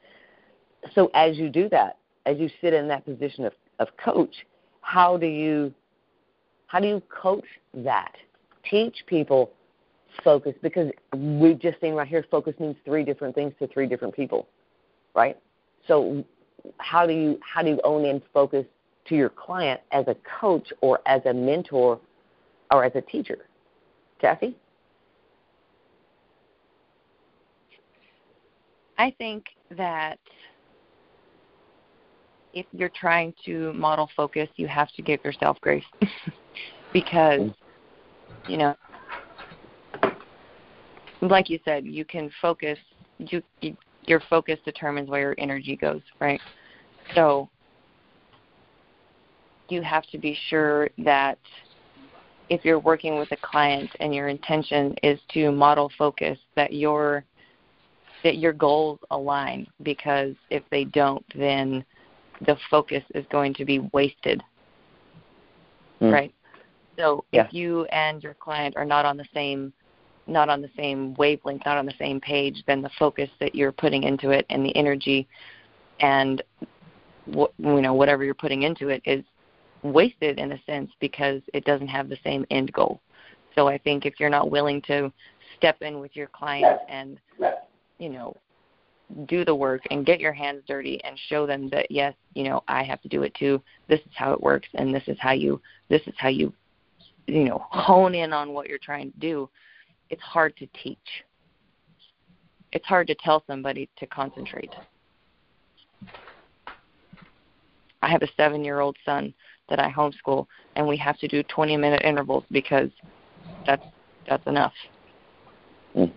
So 0.95 1.11
as 1.15 1.37
you 1.37 1.49
do 1.49 1.69
that, 1.71 1.99
as 2.27 2.39
you 2.39 2.49
sit 2.61 2.75
in 2.75 2.89
that 2.89 3.05
position 3.05 3.45
of, 3.45 3.53
of 3.79 3.89
coach, 4.03 4.35
how 4.81 5.17
do 5.17 5.27
you 5.27 5.73
how 6.67 6.81
do 6.81 6.87
you 6.87 7.03
coach 7.09 7.47
that? 7.75 8.15
Teach 8.69 8.97
people 9.07 9.51
focus 10.23 10.55
because 10.63 10.91
we've 11.17 11.59
just 11.59 11.81
seen 11.81 11.95
right 11.95 12.07
here 12.07 12.25
focus 12.31 12.55
means 12.59 12.77
three 12.85 13.05
different 13.05 13.35
things 13.35 13.53
to 13.59 13.67
three 13.69 13.87
different 13.87 14.15
people, 14.15 14.47
right? 15.15 15.39
So 15.87 16.25
how 16.79 17.07
do 17.07 17.13
you 17.13 17.39
how 17.43 17.63
do 17.63 17.71
you 17.71 17.81
own 17.85 18.05
in 18.05 18.23
focus 18.33 18.67
to 19.07 19.15
your 19.15 19.31
client 19.31 19.81
as 19.93 20.07
a 20.09 20.17
coach 20.41 20.73
or 20.81 21.01
as 21.07 21.23
a 21.25 21.33
mentor 21.33 21.99
or 22.71 22.85
as 22.85 22.93
a 22.95 23.01
teacher? 23.01 23.39
Kathy? 24.21 24.57
I 28.99 29.15
think 29.17 29.47
that 29.77 30.19
if 32.53 32.67
you're 32.73 32.91
trying 32.91 33.35
to 33.45 33.73
model 33.75 34.09
focus, 34.17 34.49
you 34.57 34.67
have 34.67 34.91
to 34.93 35.03
give 35.03 35.23
yourself 35.25 35.61
grace 35.61 35.85
because, 36.93 37.51
you 38.47 38.57
know, 38.57 38.75
like 41.21 41.51
you 41.51 41.59
said, 41.65 41.85
you 41.85 42.05
can 42.05 42.31
focus. 42.41 42.79
You, 43.19 43.43
you 43.61 43.77
your 44.07 44.23
focus 44.31 44.59
determines 44.65 45.11
where 45.11 45.21
your 45.21 45.35
energy 45.39 45.77
goes, 45.77 46.01
right? 46.19 46.41
So 47.15 47.51
you 49.69 49.83
have 49.83 50.05
to 50.07 50.19
be 50.19 50.37
sure 50.49 50.89
that 50.99 51.39
if 52.49 52.65
you're 52.65 52.79
working 52.79 53.19
with 53.19 53.31
a 53.33 53.37
client 53.37 53.91
and 54.01 54.15
your 54.15 54.29
intention 54.29 54.95
is 55.03 55.21
to 55.35 55.51
model 55.53 55.91
focus 55.99 56.39
that 56.57 56.73
your 56.73 57.25
that 58.25 58.39
your 58.39 58.53
goals 58.53 58.99
align 59.11 59.67
because 59.83 60.35
if 60.51 60.63
they 60.71 60.85
don't 60.85 61.25
then 61.37 61.85
the 62.47 62.57
focus 62.71 63.03
is 63.15 63.25
going 63.31 63.55
to 63.55 63.65
be 63.65 63.79
wasted 63.93 64.43
mm. 66.01 66.13
right 66.13 66.35
so 66.97 67.25
yeah. 67.33 67.45
if 67.45 67.53
you 67.53 67.85
and 67.87 68.23
your 68.23 68.35
client 68.35 68.77
are 68.77 68.85
not 68.85 69.05
on 69.05 69.17
the 69.17 69.27
same 69.35 69.73
not 70.27 70.49
on 70.49 70.61
the 70.61 70.71
same 70.77 71.15
wavelength 71.15 71.63
not 71.65 71.77
on 71.77 71.87
the 71.87 71.95
same 71.99 72.21
page 72.21 72.63
then 72.67 72.83
the 72.83 72.91
focus 72.99 73.31
that 73.41 73.55
you're 73.55 73.73
putting 73.73 74.03
into 74.03 74.31
it 74.31 74.45
and 74.51 74.65
the 74.65 74.75
energy 74.77 75.27
and 76.01 76.43
you 77.27 77.49
know 77.59 77.95
whatever 77.95 78.25
you're 78.25 78.35
putting 78.35 78.63
into 78.63 78.89
it 78.89 79.03
is 79.05 79.25
wasted 79.83 80.39
in 80.39 80.53
a 80.53 80.63
sense 80.65 80.91
because 81.01 81.41
it 81.55 81.65
doesn't 81.65 81.89
have 81.89 82.09
the 82.09 82.19
same 82.25 82.45
end 82.51 82.73
goal. 82.73 83.01
So 83.55 83.69
I 83.69 83.79
think 83.79 84.07
if 84.07 84.15
you're 84.19 84.31
not 84.31 84.51
willing 84.51 84.83
to 84.83 85.13
step 85.57 85.83
in 85.83 86.01
with 86.01 86.15
your 86.15 86.29
client 86.29 86.79
and 86.89 87.19
you 87.99 88.09
know 88.09 88.37
do 89.27 89.45
the 89.45 89.55
work 89.55 89.83
and 89.91 90.07
get 90.07 90.21
your 90.21 90.33
hands 90.33 90.63
dirty 90.67 91.03
and 91.05 91.19
show 91.29 91.47
them 91.47 91.69
that 91.71 91.91
yes, 91.91 92.15
you 92.35 92.45
know, 92.45 92.63
I 92.69 92.83
have 92.83 93.01
to 93.03 93.09
do 93.09 93.23
it 93.23 93.35
too. 93.35 93.63
This 93.89 94.01
is 94.01 94.13
how 94.15 94.33
it 94.33 94.41
works 94.41 94.69
and 94.75 94.95
this 94.95 95.05
is 95.07 95.17
how 95.21 95.33
you 95.33 95.61
this 95.89 96.03
is 96.07 96.15
how 96.19 96.29
you 96.29 96.53
you 97.29 97.45
know, 97.45 97.65
hone 97.71 98.15
in 98.15 98.33
on 98.33 98.53
what 98.53 98.69
you're 98.69 98.79
trying 98.79 99.13
to 99.13 99.19
do. 99.19 99.49
It's 100.11 100.23
hard 100.23 100.57
to 100.57 100.67
teach. 100.83 100.99
It's 102.73 102.87
hard 102.87 103.07
to 103.09 103.15
tell 103.15 103.45
somebody 103.47 103.89
to 103.99 104.07
concentrate. 104.07 104.75
I 108.01 108.09
have 108.09 108.23
a 108.23 108.29
7-year-old 108.41 108.97
son 109.05 109.35
that 109.69 109.79
I 109.79 109.91
homeschool, 109.91 110.47
and 110.77 110.87
we 110.87 110.97
have 110.97 111.19
to 111.19 111.29
do 111.29 111.43
20 111.43 111.77
minute 111.77 112.03
intervals 112.05 112.45
because 112.51 112.91
that's 113.67 113.85
that's 114.29 114.47
enough. 114.47 114.73
Mm. 115.97 116.13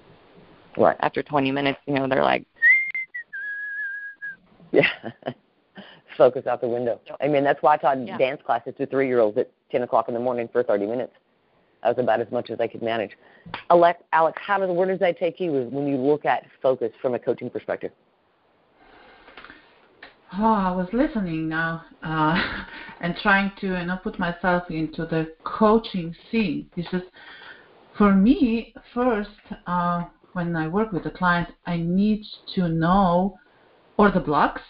Right. 0.77 0.97
After 1.01 1.23
20 1.23 1.51
minutes, 1.51 1.79
you 1.85 1.95
know, 1.95 2.07
they're 2.07 2.23
like, 2.23 2.45
yeah, 5.03 5.11
focus 6.17 6.47
out 6.47 6.61
the 6.61 6.67
window. 6.67 6.99
I 7.21 7.27
mean, 7.27 7.43
that's 7.43 7.61
why 7.61 7.75
I 7.75 7.77
taught 7.77 8.07
yeah. 8.07 8.17
dance 8.17 8.41
classes 8.45 8.73
to 8.77 8.85
three 8.85 9.07
year 9.07 9.19
olds 9.19 9.37
at 9.37 9.51
10 9.71 9.83
o'clock 9.83 10.07
in 10.07 10.13
the 10.13 10.19
morning 10.19 10.49
for 10.51 10.63
30 10.63 10.85
minutes. 10.85 11.13
That 11.83 11.95
was 11.95 12.03
about 12.03 12.21
as 12.21 12.31
much 12.31 12.51
as 12.51 12.59
I 12.59 12.67
could 12.67 12.83
manage. 12.83 13.11
Alex, 13.71 14.01
Alex, 14.13 14.39
how 14.45 14.59
does 14.59 14.69
where 14.69 14.87
does 14.87 14.99
that 14.99 15.17
take 15.17 15.39
you 15.39 15.51
when 15.71 15.87
you 15.87 15.97
look 15.97 16.25
at 16.25 16.45
focus 16.61 16.91
from 17.01 17.15
a 17.15 17.19
coaching 17.19 17.49
perspective? 17.49 17.91
oh, 20.33 20.43
I 20.43 20.71
was 20.71 20.87
listening 20.93 21.49
now 21.49 21.83
uh, 22.03 22.63
and 23.01 23.15
trying 23.21 23.51
to 23.61 23.67
you 23.67 23.85
know 23.85 23.97
put 24.01 24.19
myself 24.19 24.63
into 24.69 25.05
the 25.05 25.33
coaching 25.43 26.15
scene. 26.31 26.69
It's 26.75 26.89
just 26.91 27.05
for 27.97 28.13
me 28.13 28.73
first 28.93 29.29
uh, 29.67 30.05
when 30.33 30.55
I 30.55 30.67
work 30.67 30.91
with 30.91 31.05
a 31.05 31.11
client, 31.11 31.49
I 31.65 31.77
need 31.77 32.25
to 32.55 32.69
know 32.69 33.37
or 34.01 34.09
the 34.09 34.19
blocks, 34.19 34.63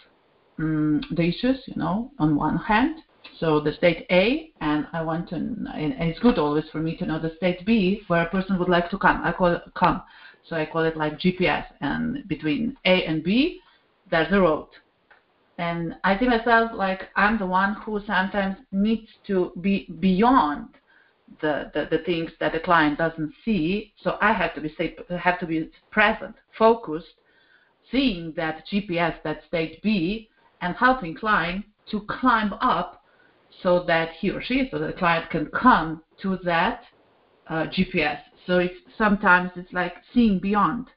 um, 0.58 1.00
the 1.10 1.22
issues, 1.22 1.58
you 1.66 1.76
know, 1.76 2.10
on 2.18 2.36
one 2.36 2.58
hand. 2.58 2.98
So 3.40 3.60
the 3.60 3.72
state 3.72 4.04
A, 4.10 4.52
and 4.60 4.86
I 4.92 5.00
want 5.02 5.30
to, 5.30 5.36
and 5.36 5.94
it's 5.98 6.18
good 6.18 6.38
always 6.38 6.64
for 6.70 6.80
me 6.80 6.96
to 6.98 7.06
know 7.06 7.18
the 7.18 7.34
state 7.36 7.64
B, 7.64 8.02
where 8.08 8.26
a 8.26 8.30
person 8.30 8.58
would 8.58 8.68
like 8.68 8.90
to 8.90 8.98
come. 8.98 9.22
I 9.24 9.32
call 9.32 9.54
it 9.54 9.62
come, 9.74 10.02
so 10.46 10.54
I 10.56 10.66
call 10.66 10.82
it 10.84 10.98
like 10.98 11.18
GPS, 11.18 11.64
and 11.80 12.28
between 12.28 12.76
A 12.84 13.04
and 13.06 13.24
B, 13.24 13.60
there's 14.10 14.30
a 14.32 14.40
road 14.40 14.68
and 15.58 15.94
I 16.02 16.18
see 16.18 16.26
myself 16.26 16.72
like 16.74 17.08
I'm 17.16 17.38
the 17.38 17.46
one 17.46 17.74
who 17.84 18.00
sometimes 18.06 18.56
needs 18.72 19.08
to 19.28 19.52
be 19.60 19.88
beyond 20.00 20.68
the, 21.40 21.70
the, 21.74 21.88
the 21.90 22.02
things 22.04 22.30
that 22.40 22.52
the 22.52 22.60
client 22.60 22.98
doesn't 22.98 23.32
see. 23.44 23.92
So 24.02 24.16
I 24.20 24.32
have 24.32 24.54
to 24.54 24.60
be 24.60 24.74
have 25.18 25.38
to 25.40 25.46
be 25.46 25.70
present, 25.90 26.34
focused, 26.58 27.14
seeing 27.92 28.32
that 28.36 28.64
GPS, 28.66 29.14
that 29.22 29.42
state 29.46 29.80
B, 29.82 30.28
and 30.60 30.74
helping 30.74 31.14
client 31.14 31.64
to 31.90 32.00
climb 32.08 32.54
up 32.54 33.04
so 33.62 33.84
that 33.84 34.10
he 34.18 34.30
or 34.30 34.42
she, 34.42 34.68
so 34.70 34.78
that 34.78 34.86
the 34.86 34.92
client 34.98 35.30
can 35.30 35.46
come 35.46 36.02
to 36.22 36.38
that 36.44 36.82
uh, 37.48 37.66
GPS. 37.66 38.18
So 38.46 38.58
it's 38.58 38.74
sometimes 38.98 39.50
it's 39.54 39.72
like 39.72 39.94
seeing 40.12 40.38
beyond. 40.38 40.88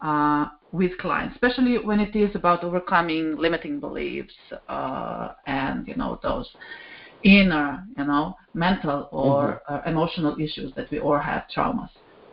Uh, 0.00 0.48
with 0.72 0.96
clients, 0.98 1.34
especially 1.34 1.78
when 1.78 2.00
it 2.00 2.16
is 2.16 2.34
about 2.34 2.64
overcoming 2.64 3.36
limiting 3.36 3.78
beliefs 3.78 4.34
uh, 4.68 5.32
and 5.46 5.86
you 5.86 5.94
know 5.94 6.18
those 6.22 6.48
inner, 7.22 7.84
you 7.96 8.04
know, 8.04 8.36
mental 8.54 9.08
or 9.12 9.62
mm-hmm. 9.68 9.74
uh, 9.74 9.90
emotional 9.90 10.36
issues 10.40 10.72
that 10.74 10.90
we 10.90 10.98
all 10.98 11.18
have 11.18 11.44
traumas. 11.54 11.90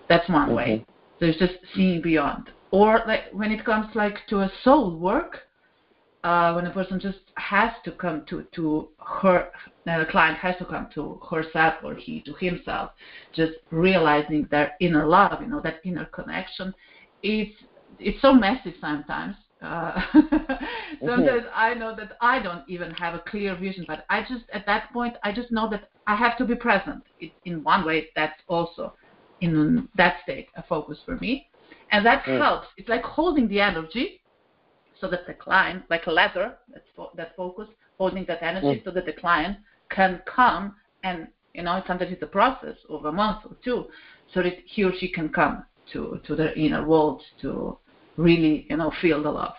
That's 0.07 0.27
one 0.29 0.47
mm-hmm. 0.47 0.55
way. 0.55 0.85
So 1.19 1.25
it's 1.25 1.39
just 1.39 1.53
seeing 1.75 2.01
beyond. 2.01 2.49
Or 2.71 3.01
like 3.07 3.31
when 3.31 3.51
it 3.51 3.65
comes 3.65 3.95
like 3.95 4.27
to 4.27 4.41
a 4.41 4.51
soul 4.63 4.95
work, 4.95 5.39
uh, 6.23 6.53
when 6.53 6.65
a 6.65 6.71
person 6.71 6.99
just 6.99 7.19
has 7.35 7.71
to 7.85 7.91
come 7.91 8.25
to 8.29 8.43
to 8.55 8.89
her, 8.99 9.49
the 9.85 10.05
client 10.11 10.37
has 10.37 10.55
to 10.57 10.65
come 10.65 10.87
to 10.93 11.19
herself 11.29 11.75
or 11.83 11.95
he 11.95 12.21
to 12.21 12.33
himself, 12.33 12.91
just 13.33 13.53
realizing 13.71 14.47
their 14.51 14.73
inner 14.81 15.07
love, 15.07 15.41
you 15.41 15.47
know, 15.47 15.61
that 15.61 15.79
inner 15.83 16.05
connection. 16.05 16.73
It's 17.23 17.55
it's 17.99 18.21
so 18.21 18.33
messy 18.33 18.75
sometimes. 18.79 19.35
Uh, 19.61 20.01
sometimes 20.99 21.43
mm-hmm. 21.43 21.53
I 21.53 21.73
know 21.73 21.95
that 21.95 22.17
I 22.21 22.39
don't 22.41 22.63
even 22.69 22.91
have 22.91 23.13
a 23.13 23.19
clear 23.19 23.55
vision, 23.55 23.85
but 23.87 24.05
I 24.09 24.21
just 24.21 24.43
at 24.53 24.65
that 24.65 24.91
point 24.93 25.15
I 25.23 25.31
just 25.31 25.51
know 25.51 25.69
that 25.69 25.89
I 26.05 26.15
have 26.15 26.37
to 26.37 26.45
be 26.45 26.55
present. 26.55 27.03
It, 27.19 27.31
in 27.45 27.63
one 27.63 27.85
way, 27.85 28.07
that's 28.15 28.41
also 28.47 28.93
in 29.41 29.87
that 29.95 30.17
state 30.23 30.47
a 30.55 30.63
focus 30.63 30.97
for 31.05 31.15
me, 31.17 31.49
and 31.91 32.05
that 32.05 32.23
mm. 32.25 32.39
helps. 32.39 32.67
It's 32.77 32.89
like 32.89 33.03
holding 33.03 33.47
the 33.47 33.59
energy 33.59 34.21
so 34.99 35.07
that 35.09 35.25
the 35.27 35.33
client, 35.33 35.83
like 35.89 36.07
a 36.07 36.11
ladder, 36.11 36.55
that's 36.71 36.85
fo- 36.95 37.11
that 37.15 37.35
focus, 37.35 37.67
holding 37.97 38.25
that 38.25 38.43
energy 38.43 38.79
mm. 38.79 38.83
so 38.83 38.91
that 38.91 39.05
the 39.05 39.13
client 39.13 39.57
can 39.89 40.21
come 40.25 40.75
and, 41.03 41.27
you 41.53 41.63
know, 41.63 41.81
sometimes 41.87 42.11
it's 42.11 42.23
a 42.23 42.27
process 42.27 42.75
of 42.89 43.05
a 43.05 43.11
month 43.11 43.45
or 43.45 43.55
two, 43.63 43.87
so 44.33 44.43
that 44.43 44.53
he 44.65 44.83
or 44.83 44.91
she 44.99 45.09
can 45.11 45.29
come 45.29 45.63
to, 45.91 46.19
to 46.25 46.35
the 46.35 46.57
inner 46.57 46.85
world 46.85 47.21
to 47.41 47.77
really, 48.17 48.67
you 48.69 48.77
know, 48.77 48.91
feel 49.01 49.23
the 49.23 49.31
love. 49.31 49.53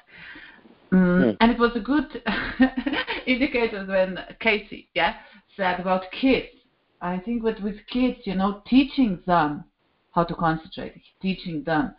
Mm, 0.93 1.23
mm. 1.23 1.37
And 1.41 1.51
it 1.51 1.59
was 1.59 1.73
a 1.75 1.81
good 1.81 2.23
indicator 3.27 3.85
when 3.87 4.19
Casey, 4.41 4.89
yeah, 4.95 5.17
said 5.57 5.81
about 5.81 6.11
kids. 6.13 6.49
I 7.01 7.19
think 7.19 7.43
that 7.45 7.63
with 7.63 7.77
kids, 7.91 8.19
you 8.25 8.35
know, 8.35 8.63
teaching 8.69 9.21
them 9.27 9.65
how 10.13 10.25
to 10.25 10.35
concentrate, 10.35 11.01
teaching 11.23 11.63
them 11.65 11.95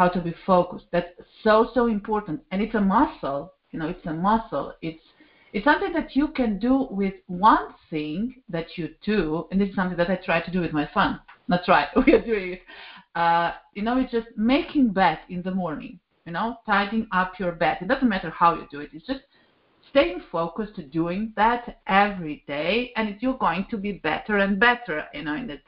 how 0.00 0.08
to 0.08 0.20
be 0.22 0.34
focused. 0.46 0.86
That's 0.92 1.12
so 1.44 1.70
so 1.74 1.86
important, 1.86 2.40
and 2.50 2.62
it's 2.62 2.74
a 2.74 2.80
muscle. 2.80 3.52
You 3.70 3.78
know, 3.80 3.88
it's 3.88 4.06
a 4.06 4.14
muscle. 4.14 4.72
It's 4.80 5.04
it's 5.52 5.66
something 5.66 5.92
that 5.92 6.16
you 6.16 6.28
can 6.28 6.58
do 6.58 6.88
with 6.90 7.16
one 7.26 7.66
thing 7.90 8.36
that 8.48 8.78
you 8.78 8.94
do, 9.04 9.46
and 9.50 9.60
is 9.60 9.74
something 9.74 9.98
that 9.98 10.08
I 10.08 10.16
try 10.16 10.40
to 10.40 10.50
do 10.50 10.60
with 10.62 10.72
my 10.72 10.88
son. 10.94 11.20
Not 11.48 11.66
try, 11.66 11.88
we 12.06 12.14
are 12.14 12.24
doing 12.32 12.52
it. 12.54 12.62
Uh, 13.14 13.52
you 13.74 13.82
know, 13.82 13.98
it's 13.98 14.10
just 14.10 14.28
making 14.36 14.94
bed 14.94 15.18
in 15.28 15.42
the 15.42 15.54
morning. 15.62 16.00
You 16.24 16.32
know, 16.32 16.56
tidying 16.64 17.06
up 17.12 17.38
your 17.38 17.52
bed. 17.52 17.78
It 17.82 17.88
doesn't 17.88 18.08
matter 18.08 18.30
how 18.30 18.54
you 18.54 18.66
do 18.70 18.80
it. 18.80 18.90
It's 18.94 19.06
just 19.06 19.24
staying 19.90 20.22
focused 20.32 20.76
to 20.76 20.82
doing 20.82 21.34
that 21.36 21.82
every 21.86 22.42
day, 22.46 22.92
and 22.96 23.16
you're 23.20 23.44
going 23.48 23.66
to 23.68 23.76
be 23.76 23.92
better 24.10 24.38
and 24.38 24.58
better. 24.58 25.04
You 25.12 25.24
know, 25.24 25.34
in 25.34 25.46
that 25.48 25.64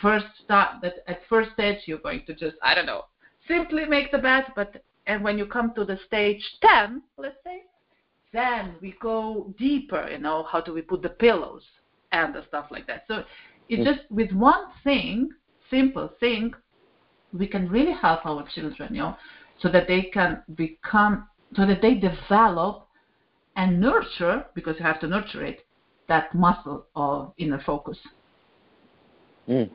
first 0.00 0.26
start, 0.44 0.82
that 0.82 0.96
at 1.08 1.22
first 1.28 1.50
stage, 1.54 1.80
you're 1.86 2.06
going 2.08 2.22
to 2.28 2.32
just 2.34 2.56
I 2.62 2.76
don't 2.76 2.86
know 2.86 3.06
simply 3.48 3.84
make 3.84 4.12
the 4.12 4.18
bed, 4.18 4.46
but 4.54 4.82
and 5.06 5.22
when 5.24 5.36
you 5.36 5.46
come 5.46 5.74
to 5.74 5.84
the 5.84 5.98
stage 6.06 6.42
10, 6.62 7.02
let's 7.16 7.36
say, 7.44 7.62
then 8.32 8.76
we 8.80 8.94
go 9.00 9.52
deeper, 9.58 10.08
you 10.10 10.18
know, 10.18 10.44
how 10.44 10.60
do 10.60 10.72
we 10.72 10.80
put 10.80 11.02
the 11.02 11.08
pillows 11.08 11.62
and 12.12 12.34
the 12.34 12.44
stuff 12.48 12.66
like 12.70 12.86
that. 12.86 13.04
So 13.08 13.24
it's 13.68 13.84
just 13.84 14.10
with 14.10 14.32
one 14.32 14.66
thing, 14.84 15.30
simple 15.70 16.10
thing, 16.20 16.54
we 17.32 17.46
can 17.46 17.68
really 17.68 17.92
help 17.92 18.24
our 18.26 18.46
children, 18.54 18.94
you 18.94 19.00
know, 19.00 19.16
so 19.60 19.68
that 19.70 19.88
they 19.88 20.02
can 20.02 20.42
become, 20.54 21.28
so 21.56 21.66
that 21.66 21.82
they 21.82 21.94
develop 21.94 22.86
and 23.56 23.80
nurture, 23.80 24.46
because 24.54 24.76
you 24.78 24.84
have 24.84 25.00
to 25.00 25.08
nurture 25.08 25.44
it, 25.44 25.66
that 26.08 26.34
muscle 26.34 26.86
of 26.94 27.32
inner 27.38 27.60
focus. 27.64 27.98
Mm. 29.48 29.70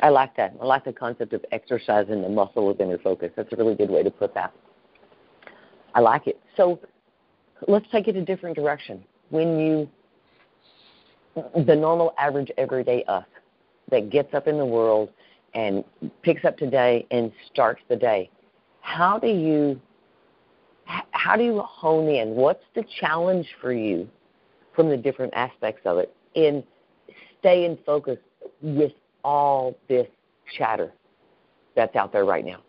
I 0.00 0.10
like 0.10 0.36
that. 0.36 0.54
I 0.60 0.64
like 0.64 0.84
the 0.84 0.92
concept 0.92 1.32
of 1.32 1.44
exercising 1.52 2.22
the 2.22 2.28
muscle 2.28 2.70
of 2.70 2.80
inner 2.80 2.98
focus. 2.98 3.30
That's 3.36 3.52
a 3.52 3.56
really 3.56 3.74
good 3.74 3.90
way 3.90 4.02
to 4.02 4.10
put 4.10 4.34
that. 4.34 4.52
I 5.94 6.00
like 6.00 6.26
it. 6.26 6.38
So 6.56 6.78
let's 7.66 7.86
take 7.90 8.06
it 8.06 8.16
a 8.16 8.24
different 8.24 8.56
direction. 8.56 9.02
When 9.30 9.58
you, 9.58 9.88
the 11.34 11.74
normal, 11.74 12.14
average, 12.18 12.50
everyday 12.58 13.04
us 13.04 13.24
that 13.90 14.10
gets 14.10 14.34
up 14.34 14.46
in 14.46 14.58
the 14.58 14.66
world 14.66 15.10
and 15.54 15.82
picks 16.22 16.44
up 16.44 16.58
today 16.58 17.06
and 17.10 17.32
starts 17.50 17.80
the 17.88 17.96
day, 17.96 18.30
how 18.82 19.18
do 19.18 19.28
you, 19.28 19.80
how 21.12 21.36
do 21.36 21.42
you 21.42 21.60
hone 21.60 22.08
in? 22.08 22.30
What's 22.34 22.62
the 22.74 22.84
challenge 23.00 23.46
for 23.60 23.72
you 23.72 24.06
from 24.74 24.90
the 24.90 24.96
different 24.96 25.32
aspects 25.34 25.80
of 25.86 25.98
it 25.98 26.14
in 26.34 26.62
staying 27.40 27.78
focused 27.86 28.22
with 28.60 28.92
all 29.26 29.76
this 29.88 30.06
chatter 30.56 30.92
that's 31.74 31.96
out 31.96 32.12
there 32.12 32.24
right 32.24 32.44
now. 32.44 32.60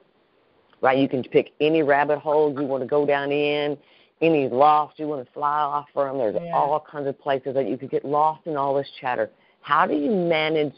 Right? 0.82 0.98
You 0.98 1.08
can 1.08 1.22
pick 1.24 1.52
any 1.62 1.84
rabbit 1.84 2.18
hole 2.18 2.52
you 2.52 2.66
want 2.66 2.82
to 2.82 2.88
go 2.88 3.06
down 3.06 3.32
in, 3.32 3.78
any 4.22 4.50
loft 4.50 4.98
you 4.98 5.08
want 5.08 5.26
to 5.26 5.32
fly 5.34 5.60
off 5.60 5.86
from. 5.94 6.18
There's 6.18 6.36
yeah. 6.36 6.56
all 6.56 6.84
kinds 6.92 7.08
of 7.08 7.20
places 7.20 7.54
that 7.54 7.70
you 7.70 7.78
could 7.78 7.92
get 7.92 8.04
lost 8.04 8.48
in 8.48 8.58
all 8.58 8.74
this 8.76 8.90
chatter. 9.00 9.30
How 9.62 9.86
do 9.86 9.94
you 9.94 10.10
manage 10.10 10.74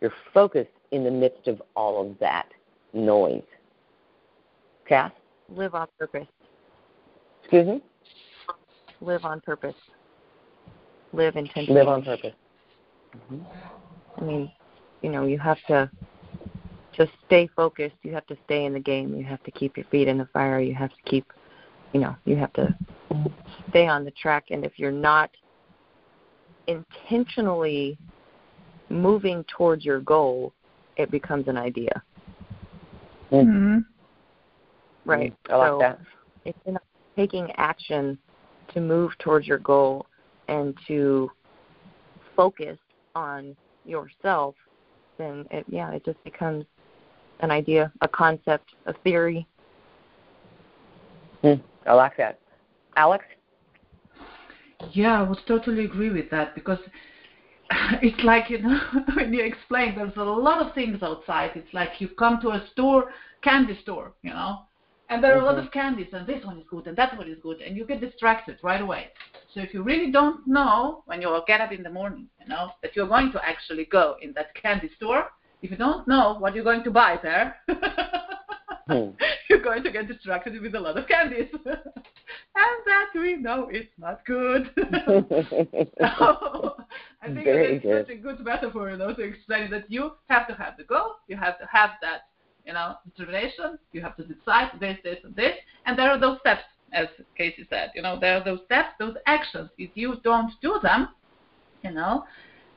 your 0.00 0.12
focus 0.32 0.68
in 0.92 1.02
the 1.02 1.10
midst 1.10 1.48
of 1.48 1.60
all 1.74 2.08
of 2.08 2.16
that 2.20 2.46
noise? 2.92 3.42
Cass? 4.88 5.10
Live 5.48 5.74
on 5.74 5.88
purpose. 5.98 6.28
Excuse 7.42 7.66
me? 7.66 7.82
Live 9.00 9.24
on 9.24 9.40
purpose. 9.40 9.74
Live 11.12 11.36
intentionally. 11.36 11.80
Live 11.80 11.88
on 11.88 12.02
purpose. 12.04 12.34
Mm-hmm. 13.16 13.42
I 14.16 14.24
mean, 14.24 14.52
you 15.04 15.10
know 15.10 15.26
you 15.26 15.38
have 15.38 15.58
to 15.68 15.90
just 16.96 17.12
stay 17.26 17.46
focused. 17.54 17.96
You 18.02 18.14
have 18.14 18.26
to 18.28 18.36
stay 18.46 18.64
in 18.64 18.72
the 18.72 18.80
game. 18.80 19.14
You 19.14 19.24
have 19.24 19.42
to 19.44 19.50
keep 19.50 19.76
your 19.76 19.84
feet 19.90 20.08
in 20.08 20.16
the 20.16 20.28
fire. 20.32 20.60
You 20.60 20.74
have 20.74 20.90
to 20.90 21.02
keep 21.04 21.30
you 21.92 22.00
know 22.00 22.16
you 22.24 22.36
have 22.36 22.52
to 22.54 22.74
stay 23.68 23.86
on 23.86 24.04
the 24.04 24.10
track. 24.12 24.46
And 24.50 24.64
if 24.64 24.78
you're 24.78 24.90
not 24.90 25.30
intentionally 26.66 27.98
moving 28.88 29.44
towards 29.44 29.84
your 29.84 30.00
goal 30.00 30.52
it 30.96 31.10
becomes 31.10 31.48
an 31.48 31.56
idea. 31.56 32.02
Mm-hmm. 33.32 33.78
right. 35.04 35.34
I 35.50 35.56
like 35.56 35.70
so 35.70 35.78
that. 35.80 35.98
if 36.44 36.54
you're 36.64 36.74
not 36.74 36.82
taking 37.16 37.50
action 37.56 38.16
to 38.72 38.80
move 38.80 39.10
towards 39.18 39.46
your 39.46 39.58
goal 39.58 40.06
and 40.48 40.76
to 40.86 41.30
focus 42.36 42.78
on 43.14 43.56
yourself 43.84 44.54
then 45.18 45.46
it, 45.50 45.64
yeah, 45.68 45.90
it 45.90 46.04
just 46.04 46.22
becomes 46.24 46.64
an 47.40 47.50
idea, 47.50 47.92
a 48.00 48.08
concept, 48.08 48.70
a 48.86 48.92
theory. 48.92 49.46
Mm, 51.42 51.60
I 51.86 51.92
like 51.92 52.16
that. 52.16 52.38
Alex? 52.96 53.24
Yeah, 54.92 55.20
I 55.20 55.22
would 55.22 55.38
totally 55.46 55.84
agree 55.84 56.10
with 56.10 56.30
that 56.30 56.54
because 56.54 56.78
it's 58.02 58.22
like, 58.24 58.50
you 58.50 58.58
know, 58.58 58.78
when 59.14 59.32
you 59.32 59.44
explain, 59.44 59.94
there's 59.96 60.16
a 60.16 60.22
lot 60.22 60.64
of 60.64 60.74
things 60.74 61.02
outside. 61.02 61.52
It's 61.54 61.72
like 61.72 62.00
you 62.00 62.08
come 62.08 62.40
to 62.42 62.50
a 62.50 62.66
store, 62.72 63.12
candy 63.42 63.78
store, 63.82 64.12
you 64.22 64.30
know, 64.30 64.60
and 65.08 65.22
there 65.22 65.32
are 65.32 65.36
mm-hmm. 65.36 65.44
a 65.44 65.46
lot 65.46 65.56
mm-hmm. 65.56 65.66
of 65.66 65.72
candies, 65.72 66.08
and 66.12 66.26
this 66.26 66.44
one 66.44 66.58
is 66.58 66.64
good, 66.68 66.86
and 66.86 66.96
that 66.96 67.16
one 67.16 67.28
is 67.28 67.38
good, 67.42 67.60
and 67.60 67.76
you 67.76 67.86
get 67.86 68.00
distracted 68.00 68.58
right 68.62 68.80
away. 68.80 69.08
So 69.52 69.60
if 69.60 69.72
you 69.72 69.82
really 69.82 70.10
don't 70.10 70.46
know 70.46 71.02
when 71.06 71.22
you 71.22 71.40
get 71.46 71.60
up 71.60 71.72
in 71.72 71.82
the 71.82 71.90
morning, 71.90 72.26
you 72.40 72.48
know, 72.48 72.70
that 72.82 72.96
you're 72.96 73.06
going 73.06 73.30
to 73.32 73.46
actually 73.46 73.84
go 73.84 74.16
in 74.20 74.32
that 74.32 74.54
candy 74.54 74.90
store, 74.96 75.28
if 75.62 75.70
you 75.70 75.76
don't 75.76 76.06
know 76.08 76.36
what 76.38 76.54
you're 76.54 76.64
going 76.64 76.84
to 76.84 76.90
buy 76.90 77.18
there, 77.22 77.56
hmm. 78.88 79.10
you're 79.48 79.62
going 79.62 79.82
to 79.82 79.90
get 79.90 80.08
distracted 80.08 80.60
with 80.60 80.74
a 80.74 80.80
lot 80.80 80.98
of 80.98 81.06
candies. 81.06 81.48
and 82.56 82.86
that 82.86 83.10
we 83.14 83.36
know 83.36 83.68
is 83.68 83.86
not 83.98 84.24
good. 84.26 84.70
so, 84.76 86.76
I 87.22 87.26
think 87.26 87.44
Very 87.44 87.76
it's 87.76 87.82
good. 87.82 88.06
such 88.06 88.14
a 88.14 88.18
good 88.18 88.40
metaphor, 88.40 88.90
you 88.90 88.96
know, 88.96 89.14
to 89.14 89.22
explain 89.22 89.70
that 89.70 89.90
you 89.90 90.12
have 90.28 90.46
to 90.48 90.54
have 90.54 90.76
the 90.76 90.84
goal, 90.84 91.16
you 91.28 91.36
have 91.36 91.58
to 91.58 91.66
have 91.70 91.90
that, 92.02 92.22
you 92.64 92.72
know, 92.72 92.94
determination, 93.04 93.78
you 93.92 94.00
have 94.00 94.16
to 94.16 94.24
decide 94.24 94.70
this, 94.80 94.98
this, 95.04 95.18
and 95.24 95.36
this, 95.36 95.54
and 95.86 95.98
there 95.98 96.10
are 96.10 96.18
those 96.18 96.38
steps 96.40 96.62
as 96.94 97.08
Casey 97.36 97.66
said. 97.68 97.90
You 97.94 98.02
know, 98.02 98.18
there 98.18 98.38
are 98.38 98.44
those 98.44 98.60
steps, 98.64 98.90
those 98.98 99.16
actions. 99.26 99.68
If 99.76 99.90
you 99.94 100.16
don't 100.22 100.52
do 100.62 100.78
them, 100.82 101.08
you 101.82 101.90
know, 101.90 102.24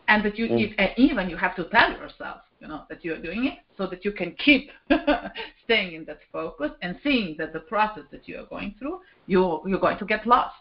and 0.08 0.24
that 0.26 0.38
you 0.38 0.48
mm. 0.48 0.76
and 0.78 0.92
even 0.98 1.30
you 1.30 1.38
have 1.38 1.56
to 1.56 1.66
tell 1.66 1.92
yourself, 1.92 2.42
you 2.60 2.68
know, 2.68 2.84
that 2.90 3.06
you're 3.06 3.22
doing 3.22 3.46
it, 3.46 3.60
so 3.78 3.88
that 3.88 4.04
you 4.04 4.12
can 4.12 4.36
keep 4.44 4.72
staying 5.64 5.94
in 5.94 6.06
that 6.06 6.20
focus 6.32 6.72
and 6.82 6.98
seeing 7.04 7.36
that 7.38 7.54
the 7.54 7.60
process 7.62 8.04
that 8.12 8.28
you 8.28 8.40
are 8.40 8.46
going 8.46 8.76
through, 8.80 9.00
you 9.28 9.62
you're 9.66 9.80
going 9.80 10.00
to 10.00 10.06
get 10.06 10.26
lost. 10.26 10.56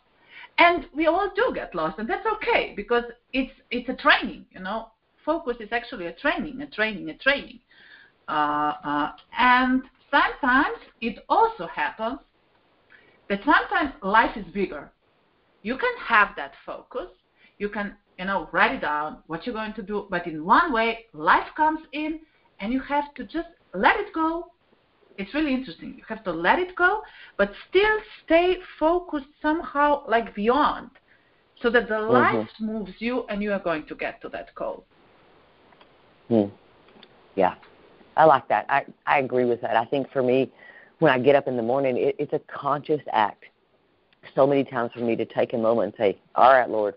And 0.59 0.87
we 0.95 1.07
all 1.07 1.31
do 1.35 1.53
get 1.55 1.75
lost, 1.75 1.99
and 1.99 2.09
that's 2.09 2.27
okay 2.37 2.75
because 2.77 3.05
it's 3.33 3.53
it's 3.71 3.89
a 3.89 3.95
training, 3.95 4.47
you 4.53 4.61
know. 4.61 4.91
Focus 5.25 5.57
is 5.59 5.71
actually 5.73 6.07
a 6.07 6.13
training, 6.13 6.61
a 6.63 6.69
training, 6.69 7.11
a 7.11 7.19
training. 7.19 7.59
Uh, 8.29 8.73
uh, 8.85 9.13
and 9.39 9.83
sometimes 10.11 10.79
it 11.01 11.25
also 11.29 11.67
happens 11.67 12.19
that 13.29 13.41
sometimes 13.45 13.93
life 14.03 14.37
is 14.37 14.45
bigger. 14.53 14.91
You 15.63 15.77
can 15.77 15.93
have 16.05 16.29
that 16.37 16.53
focus. 16.65 17.09
You 17.59 17.69
can, 17.69 17.97
you 18.19 18.25
know, 18.25 18.49
write 18.53 18.73
it 18.73 18.81
down 18.81 19.19
what 19.27 19.47
you're 19.47 19.55
going 19.55 19.75
to 19.75 19.83
do. 19.83 20.07
But 20.11 20.27
in 20.27 20.45
one 20.45 20.73
way, 20.73 21.07
life 21.13 21.47
comes 21.57 21.81
in, 21.93 22.21
and 22.61 22.73
you 22.73 22.81
have 22.81 23.15
to 23.15 23.25
just 23.25 23.49
let 23.75 23.97
it 23.99 24.13
go 24.13 24.53
It's 25.19 25.33
really 25.35 25.55
interesting. 25.55 25.95
You 25.97 26.05
have 26.09 26.23
to 26.25 26.33
let 26.33 26.59
it 26.59 26.77
go, 26.77 27.03
but 27.37 27.51
still 27.69 27.99
stay 28.25 28.57
focused 28.79 29.29
somehow, 29.41 30.05
like 30.09 30.35
beyond, 30.35 30.91
so 31.63 31.71
that 31.71 31.89
the 31.89 31.95
mm-hmm. 31.95 32.13
light 32.13 32.49
moves 32.61 32.93
you 32.99 33.25
and 33.29 33.43
you 33.43 33.53
are 33.53 33.59
going 33.59 33.87
to 33.87 33.95
get 33.95 34.21
to 34.23 34.29
that 34.31 34.55
goal. 34.55 34.85
Hmm. 36.29 36.51
Yeah, 37.35 37.55
I 38.17 38.25
like 38.25 38.49
that. 38.49 38.67
I 38.69 38.85
I 39.07 39.19
agree 39.19 39.45
with 39.45 39.61
that. 39.61 39.77
I 39.77 39.85
think 39.85 40.11
for 40.11 40.23
me, 40.23 40.51
when 40.99 41.13
I 41.13 41.19
get 41.19 41.37
up 41.37 41.49
in 41.49 41.57
the 41.57 41.63
morning, 41.63 41.97
it, 41.97 42.17
it's 42.19 42.33
a 42.33 42.41
conscious 42.53 43.01
act. 43.13 43.45
So 44.35 44.47
many 44.47 44.65
times 44.65 44.91
for 44.93 45.01
me 45.01 45.15
to 45.17 45.25
take 45.25 45.53
a 45.53 45.59
moment 45.59 45.95
and 45.95 45.95
say, 45.99 46.19
"All 46.35 46.53
right, 46.53 46.69
Lord, 46.69 46.95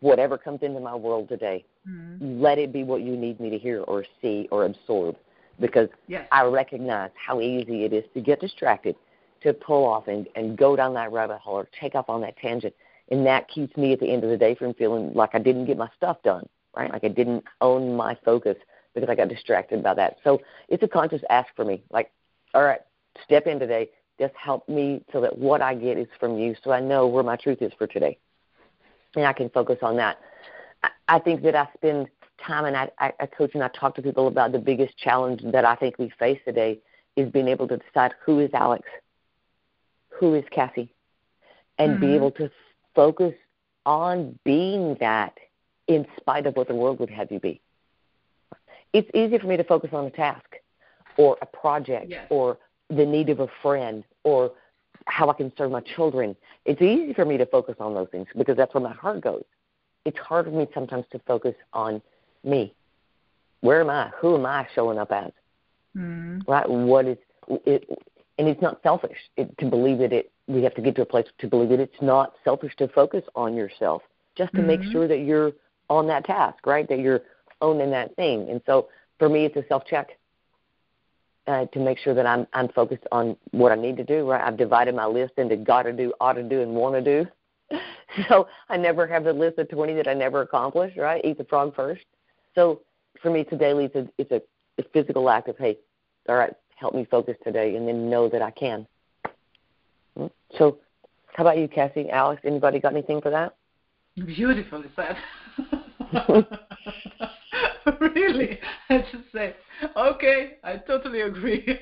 whatever 0.00 0.36
comes 0.36 0.62
into 0.62 0.80
my 0.80 0.94
world 0.94 1.28
today, 1.28 1.64
mm-hmm. 1.88 2.40
let 2.40 2.58
it 2.58 2.72
be 2.72 2.84
what 2.84 3.02
you 3.02 3.16
need 3.16 3.40
me 3.40 3.50
to 3.50 3.58
hear 3.58 3.82
or 3.82 4.04
see 4.20 4.48
or 4.50 4.64
absorb." 4.64 5.16
Because 5.60 5.88
yes. 6.06 6.26
I 6.30 6.44
recognize 6.44 7.10
how 7.14 7.40
easy 7.40 7.84
it 7.84 7.92
is 7.92 8.04
to 8.14 8.20
get 8.20 8.40
distracted, 8.40 8.94
to 9.42 9.52
pull 9.52 9.84
off 9.84 10.06
and, 10.06 10.28
and 10.36 10.56
go 10.56 10.76
down 10.76 10.94
that 10.94 11.10
rabbit 11.10 11.38
hole 11.38 11.54
or 11.54 11.68
take 11.80 11.96
off 11.96 12.08
on 12.08 12.20
that 12.20 12.36
tangent. 12.36 12.74
And 13.10 13.26
that 13.26 13.48
keeps 13.48 13.76
me 13.76 13.92
at 13.92 13.98
the 13.98 14.06
end 14.06 14.22
of 14.22 14.30
the 14.30 14.36
day 14.36 14.54
from 14.54 14.74
feeling 14.74 15.12
like 15.14 15.30
I 15.32 15.38
didn't 15.38 15.64
get 15.64 15.76
my 15.76 15.88
stuff 15.96 16.18
done, 16.22 16.46
right? 16.76 16.92
Like 16.92 17.02
I 17.02 17.08
didn't 17.08 17.42
own 17.60 17.96
my 17.96 18.16
focus 18.24 18.56
because 18.94 19.08
I 19.08 19.14
got 19.14 19.28
distracted 19.28 19.82
by 19.82 19.94
that. 19.94 20.18
So 20.24 20.40
it's 20.68 20.82
a 20.82 20.88
conscious 20.88 21.22
ask 21.30 21.48
for 21.54 21.64
me. 21.64 21.82
Like, 21.90 22.10
all 22.54 22.62
right, 22.62 22.80
step 23.24 23.46
in 23.46 23.58
today. 23.58 23.90
Just 24.18 24.34
help 24.34 24.68
me 24.68 25.04
so 25.12 25.20
that 25.20 25.38
what 25.38 25.62
I 25.62 25.74
get 25.74 25.96
is 25.96 26.08
from 26.18 26.38
you, 26.38 26.56
so 26.64 26.72
I 26.72 26.80
know 26.80 27.06
where 27.06 27.22
my 27.22 27.36
truth 27.36 27.62
is 27.62 27.72
for 27.78 27.86
today, 27.86 28.18
and 29.14 29.24
I 29.24 29.32
can 29.32 29.48
focus 29.50 29.78
on 29.82 29.96
that. 29.96 30.18
I 31.06 31.18
think 31.18 31.42
that 31.42 31.54
I 31.54 31.68
spend 31.76 32.08
time 32.44 32.64
and 32.64 32.76
I, 32.76 32.90
I, 32.98 33.26
coach 33.26 33.52
and 33.54 33.62
I 33.62 33.68
talk 33.68 33.94
to 33.96 34.02
people 34.02 34.28
about 34.28 34.52
the 34.52 34.58
biggest 34.58 34.96
challenge 34.96 35.42
that 35.52 35.64
I 35.64 35.74
think 35.74 35.98
we 35.98 36.10
face 36.18 36.40
today 36.44 36.78
is 37.16 37.30
being 37.30 37.48
able 37.48 37.66
to 37.68 37.78
decide 37.78 38.14
who 38.24 38.38
is 38.40 38.50
Alex, 38.54 38.88
who 40.08 40.34
is 40.34 40.44
Cassie, 40.50 40.92
and 41.78 41.92
mm-hmm. 41.92 42.00
be 42.00 42.14
able 42.14 42.30
to 42.32 42.50
focus 42.94 43.34
on 43.86 44.38
being 44.44 44.96
that 45.00 45.36
in 45.86 46.06
spite 46.18 46.46
of 46.46 46.54
what 46.56 46.68
the 46.68 46.74
world 46.74 47.00
would 47.00 47.10
have 47.10 47.32
you 47.32 47.40
be 47.40 47.60
it's 48.92 49.10
easy 49.14 49.38
for 49.38 49.46
me 49.46 49.56
to 49.56 49.64
focus 49.64 49.90
on 49.92 50.06
a 50.06 50.10
task 50.10 50.56
or 51.16 51.36
a 51.42 51.46
project 51.46 52.06
yes. 52.08 52.26
or 52.30 52.58
the 52.90 53.04
need 53.04 53.28
of 53.28 53.40
a 53.40 53.48
friend 53.62 54.04
or 54.24 54.52
how 55.06 55.28
I 55.28 55.34
can 55.34 55.52
serve 55.56 55.70
my 55.70 55.80
children. 55.80 56.36
It's 56.64 56.80
easy 56.80 57.12
for 57.14 57.24
me 57.24 57.36
to 57.38 57.46
focus 57.46 57.76
on 57.80 57.94
those 57.94 58.08
things 58.10 58.26
because 58.36 58.56
that's 58.56 58.74
where 58.74 58.82
my 58.82 58.92
heart 58.92 59.20
goes. 59.20 59.44
It's 60.04 60.18
hard 60.18 60.46
for 60.46 60.52
me 60.52 60.66
sometimes 60.72 61.04
to 61.12 61.18
focus 61.20 61.54
on 61.72 62.00
me. 62.44 62.74
Where 63.60 63.80
am 63.80 63.90
I? 63.90 64.10
Who 64.20 64.36
am 64.36 64.46
I 64.46 64.66
showing 64.74 64.98
up 64.98 65.12
as? 65.12 65.32
Mm-hmm. 65.96 66.50
Right? 66.50 66.68
What 66.68 67.06
is 67.06 67.18
it? 67.66 67.88
And 68.38 68.46
it's 68.48 68.62
not 68.62 68.80
selfish 68.82 69.18
it, 69.36 69.56
to 69.58 69.66
believe 69.66 69.98
that 69.98 70.12
it. 70.12 70.30
We 70.46 70.62
have 70.62 70.74
to 70.76 70.82
get 70.82 70.94
to 70.96 71.02
a 71.02 71.06
place 71.06 71.26
to 71.38 71.46
believe 71.48 71.70
that 71.70 71.80
it's 71.80 72.00
not 72.00 72.34
selfish 72.44 72.74
to 72.76 72.88
focus 72.88 73.24
on 73.34 73.54
yourself, 73.54 74.02
just 74.36 74.52
to 74.52 74.58
mm-hmm. 74.58 74.66
make 74.66 74.82
sure 74.92 75.08
that 75.08 75.18
you're 75.18 75.52
on 75.90 76.06
that 76.06 76.24
task, 76.24 76.66
right? 76.66 76.88
That 76.88 77.00
you're 77.00 77.22
owning 77.60 77.90
that 77.90 78.14
thing. 78.16 78.48
And 78.48 78.60
so 78.66 78.88
for 79.18 79.28
me, 79.28 79.44
it's 79.44 79.56
a 79.56 79.64
self 79.68 79.84
check 79.86 80.10
uh, 81.46 81.66
to 81.66 81.78
make 81.78 81.98
sure 81.98 82.14
that 82.14 82.26
I'm 82.26 82.46
I'm 82.52 82.68
focused 82.68 83.04
on 83.12 83.36
what 83.50 83.72
I 83.72 83.74
need 83.74 83.96
to 83.96 84.04
do. 84.04 84.30
Right, 84.30 84.42
I've 84.42 84.56
divided 84.56 84.94
my 84.94 85.06
list 85.06 85.32
into 85.36 85.56
got 85.56 85.84
to 85.84 85.92
do, 85.92 86.12
ought 86.20 86.34
to 86.34 86.42
do, 86.42 86.62
and 86.62 86.74
want 86.74 86.94
to 86.94 87.02
do. 87.02 87.78
so 88.28 88.48
I 88.68 88.76
never 88.76 89.06
have 89.06 89.26
a 89.26 89.32
list 89.32 89.58
of 89.58 89.68
20 89.68 89.94
that 89.94 90.08
I 90.08 90.14
never 90.14 90.42
accomplish. 90.42 90.96
Right, 90.96 91.24
eat 91.24 91.38
the 91.38 91.44
frog 91.44 91.74
first. 91.74 92.04
So 92.54 92.80
for 93.22 93.30
me, 93.30 93.44
daily. 93.44 93.86
It's 93.86 93.96
a 93.96 94.08
it's 94.18 94.30
a, 94.30 94.42
a 94.78 94.84
physical 94.92 95.28
act 95.30 95.48
of 95.48 95.56
hey, 95.58 95.78
all 96.28 96.36
right, 96.36 96.52
help 96.76 96.94
me 96.94 97.06
focus 97.10 97.36
today, 97.44 97.76
and 97.76 97.86
then 97.86 98.10
know 98.10 98.28
that 98.28 98.42
I 98.42 98.50
can. 98.50 98.86
So, 100.58 100.78
how 101.34 101.44
about 101.44 101.58
you, 101.58 101.68
Cassie, 101.68 102.10
Alex? 102.10 102.42
Anybody 102.44 102.80
got 102.80 102.92
anything 102.92 103.20
for 103.20 103.30
that? 103.30 103.54
Beautifully 104.16 104.90
said. 104.96 105.16
really, 108.00 108.58
I 108.88 108.98
just 108.98 109.32
say, 109.32 109.54
okay, 109.96 110.56
I 110.64 110.76
totally 110.76 111.22
agree. 111.22 111.78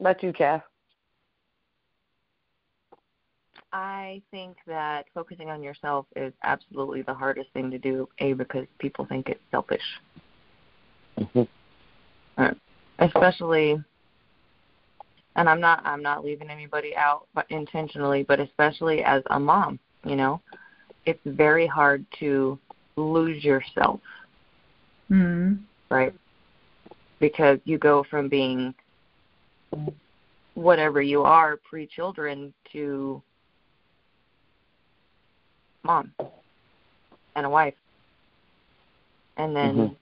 About 0.00 0.22
you, 0.22 0.32
Kath? 0.32 0.62
I 3.72 4.20
think 4.30 4.56
that 4.66 5.06
focusing 5.14 5.50
on 5.50 5.62
yourself 5.62 6.06
is 6.16 6.32
absolutely 6.42 7.02
the 7.02 7.14
hardest 7.14 7.52
thing 7.52 7.70
to 7.70 7.78
do. 7.78 8.08
A 8.18 8.32
because 8.32 8.66
people 8.78 9.06
think 9.06 9.28
it's 9.28 9.40
selfish, 9.50 9.80
mm-hmm. 11.18 11.42
uh, 12.36 12.50
especially. 12.98 13.80
And 15.36 15.48
I'm 15.48 15.60
not 15.60 15.86
I'm 15.86 16.02
not 16.02 16.24
leaving 16.24 16.50
anybody 16.50 16.96
out, 16.96 17.28
but 17.32 17.46
intentionally, 17.50 18.24
but 18.24 18.40
especially 18.40 19.04
as 19.04 19.22
a 19.30 19.38
mom, 19.38 19.78
you 20.04 20.16
know, 20.16 20.40
it's 21.06 21.20
very 21.24 21.66
hard 21.66 22.04
to 22.20 22.58
lose 22.96 23.42
yourself. 23.44 24.00
Mm-hmm. 25.10 25.54
Right? 25.92 26.14
Because 27.18 27.58
you 27.64 27.78
go 27.78 28.04
from 28.08 28.28
being 28.28 28.74
whatever 30.54 31.02
you 31.02 31.22
are 31.22 31.56
pre 31.56 31.86
children 31.86 32.52
to 32.72 33.22
mom 35.82 36.12
and 37.36 37.46
a 37.46 37.50
wife. 37.50 37.74
And 39.36 39.56
then 39.56 39.74
mm-hmm. 39.76 39.94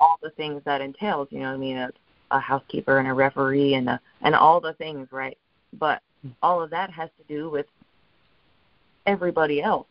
all 0.00 0.18
the 0.22 0.30
things 0.30 0.62
that 0.64 0.80
entails, 0.80 1.28
you 1.30 1.40
know 1.40 1.48
what 1.48 1.54
I 1.54 1.58
mean, 1.58 1.76
a, 1.76 1.90
a 2.30 2.40
housekeeper 2.40 2.98
and 2.98 3.08
a 3.08 3.12
referee 3.12 3.74
and 3.74 3.88
a, 3.88 4.00
and 4.22 4.34
all 4.34 4.60
the 4.60 4.72
things, 4.74 5.08
right? 5.12 5.38
But 5.78 6.02
all 6.42 6.62
of 6.62 6.70
that 6.70 6.90
has 6.90 7.10
to 7.18 7.34
do 7.34 7.50
with 7.50 7.66
everybody 9.06 9.62
else. 9.62 9.86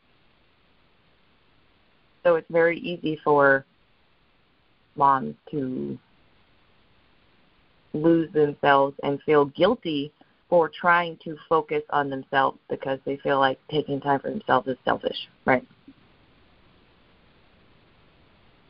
So 2.23 2.36
it's 2.36 2.49
very 2.49 2.79
easy 2.79 3.19
for 3.23 3.65
moms 4.95 5.36
to 5.51 5.97
lose 7.93 8.31
themselves 8.33 8.95
and 9.03 9.21
feel 9.23 9.45
guilty 9.45 10.12
for 10.49 10.69
trying 10.69 11.17
to 11.23 11.36
focus 11.49 11.83
on 11.89 12.09
themselves 12.09 12.57
because 12.69 12.99
they 13.05 13.17
feel 13.17 13.39
like 13.39 13.59
taking 13.69 13.99
time 13.99 14.19
for 14.19 14.29
themselves 14.29 14.67
is 14.67 14.77
selfish, 14.86 15.17
right? 15.45 15.65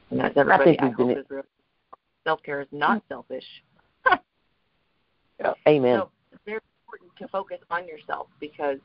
And 0.10 0.20
that's 0.20 0.38
everybody 0.38 0.80
I, 0.80 0.88
I 0.88 0.90
hope 0.92 1.18
is 1.18 1.26
real. 1.30 1.44
Self 2.24 2.42
care 2.44 2.62
is 2.62 2.68
not 2.72 3.02
hmm. 3.02 3.14
selfish. 3.14 3.44
yeah. 5.40 5.54
Amen. 5.68 6.00
So 6.00 6.10
it's 6.32 6.42
very 6.46 6.60
important 6.86 7.12
to 7.18 7.28
focus 7.28 7.58
on 7.70 7.88
yourself 7.88 8.28
because 8.40 8.78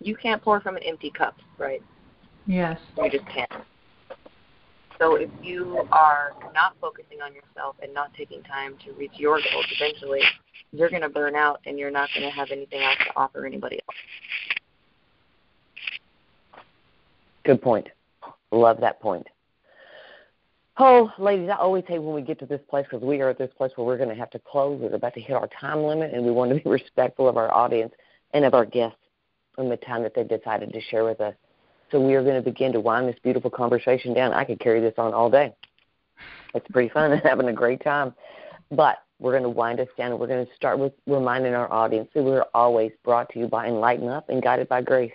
you 0.00 0.16
can't 0.16 0.40
pour 0.40 0.60
from 0.60 0.76
an 0.76 0.82
empty 0.84 1.10
cup, 1.10 1.36
right? 1.58 1.82
Yes. 2.46 2.78
You 2.96 3.10
just 3.10 3.26
can't. 3.26 3.50
So 4.98 5.16
if 5.16 5.30
you 5.42 5.86
are 5.90 6.32
not 6.54 6.76
focusing 6.80 7.20
on 7.22 7.34
yourself 7.34 7.76
and 7.82 7.92
not 7.92 8.14
taking 8.14 8.42
time 8.44 8.76
to 8.84 8.92
reach 8.92 9.12
your 9.14 9.40
goals, 9.50 9.66
eventually 9.76 10.20
you're 10.70 10.90
going 10.90 11.02
to 11.02 11.08
burn 11.08 11.34
out 11.34 11.60
and 11.66 11.78
you're 11.78 11.90
not 11.90 12.08
going 12.14 12.28
to 12.28 12.34
have 12.34 12.50
anything 12.50 12.82
else 12.82 12.96
to 13.06 13.16
offer 13.16 13.44
anybody 13.44 13.80
else. 13.88 13.96
Good 17.44 17.60
point. 17.60 17.88
Love 18.52 18.80
that 18.80 19.00
point. 19.00 19.26
Oh, 20.78 21.10
ladies, 21.18 21.50
I 21.50 21.56
always 21.56 21.84
say 21.88 21.98
when 21.98 22.14
we 22.14 22.22
get 22.22 22.38
to 22.38 22.46
this 22.46 22.60
place, 22.70 22.86
because 22.90 23.04
we 23.04 23.20
are 23.20 23.28
at 23.28 23.38
this 23.38 23.50
place 23.58 23.72
where 23.74 23.86
we're 23.86 23.98
going 23.98 24.08
to 24.08 24.14
have 24.14 24.30
to 24.30 24.38
close, 24.38 24.80
we're 24.80 24.94
about 24.94 25.14
to 25.14 25.20
hit 25.20 25.34
our 25.34 25.48
time 25.48 25.82
limit, 25.82 26.14
and 26.14 26.24
we 26.24 26.30
want 26.30 26.50
to 26.50 26.62
be 26.62 26.62
respectful 26.70 27.28
of 27.28 27.36
our 27.36 27.52
audience 27.52 27.92
and 28.32 28.44
of 28.44 28.54
our 28.54 28.64
guests 28.64 28.96
and 29.58 29.70
the 29.70 29.76
time 29.76 30.02
that 30.02 30.14
they've 30.14 30.28
decided 30.28 30.72
to 30.72 30.80
share 30.80 31.04
with 31.04 31.20
us. 31.20 31.34
So 31.92 32.00
we 32.00 32.14
are 32.14 32.22
going 32.22 32.42
to 32.42 32.42
begin 32.42 32.72
to 32.72 32.80
wind 32.80 33.06
this 33.06 33.18
beautiful 33.22 33.50
conversation 33.50 34.14
down. 34.14 34.32
I 34.32 34.44
could 34.44 34.58
carry 34.58 34.80
this 34.80 34.94
on 34.96 35.12
all 35.12 35.30
day. 35.30 35.54
It's 36.54 36.66
pretty 36.72 36.88
fun 36.88 37.12
and 37.12 37.22
having 37.24 37.48
a 37.48 37.52
great 37.52 37.84
time. 37.84 38.14
But 38.70 38.96
we're 39.20 39.32
going 39.32 39.42
to 39.42 39.50
wind 39.50 39.78
us 39.78 39.88
down 39.98 40.10
and 40.10 40.18
we're 40.18 40.26
going 40.26 40.46
to 40.46 40.54
start 40.54 40.78
with 40.78 40.94
reminding 41.06 41.54
our 41.54 41.70
audience 41.70 42.08
that 42.14 42.22
we're 42.22 42.46
always 42.54 42.92
brought 43.04 43.28
to 43.30 43.38
you 43.38 43.46
by 43.46 43.66
Enlighten 43.66 44.08
Up 44.08 44.30
and 44.30 44.42
Guided 44.42 44.70
by 44.70 44.80
Grace. 44.80 45.12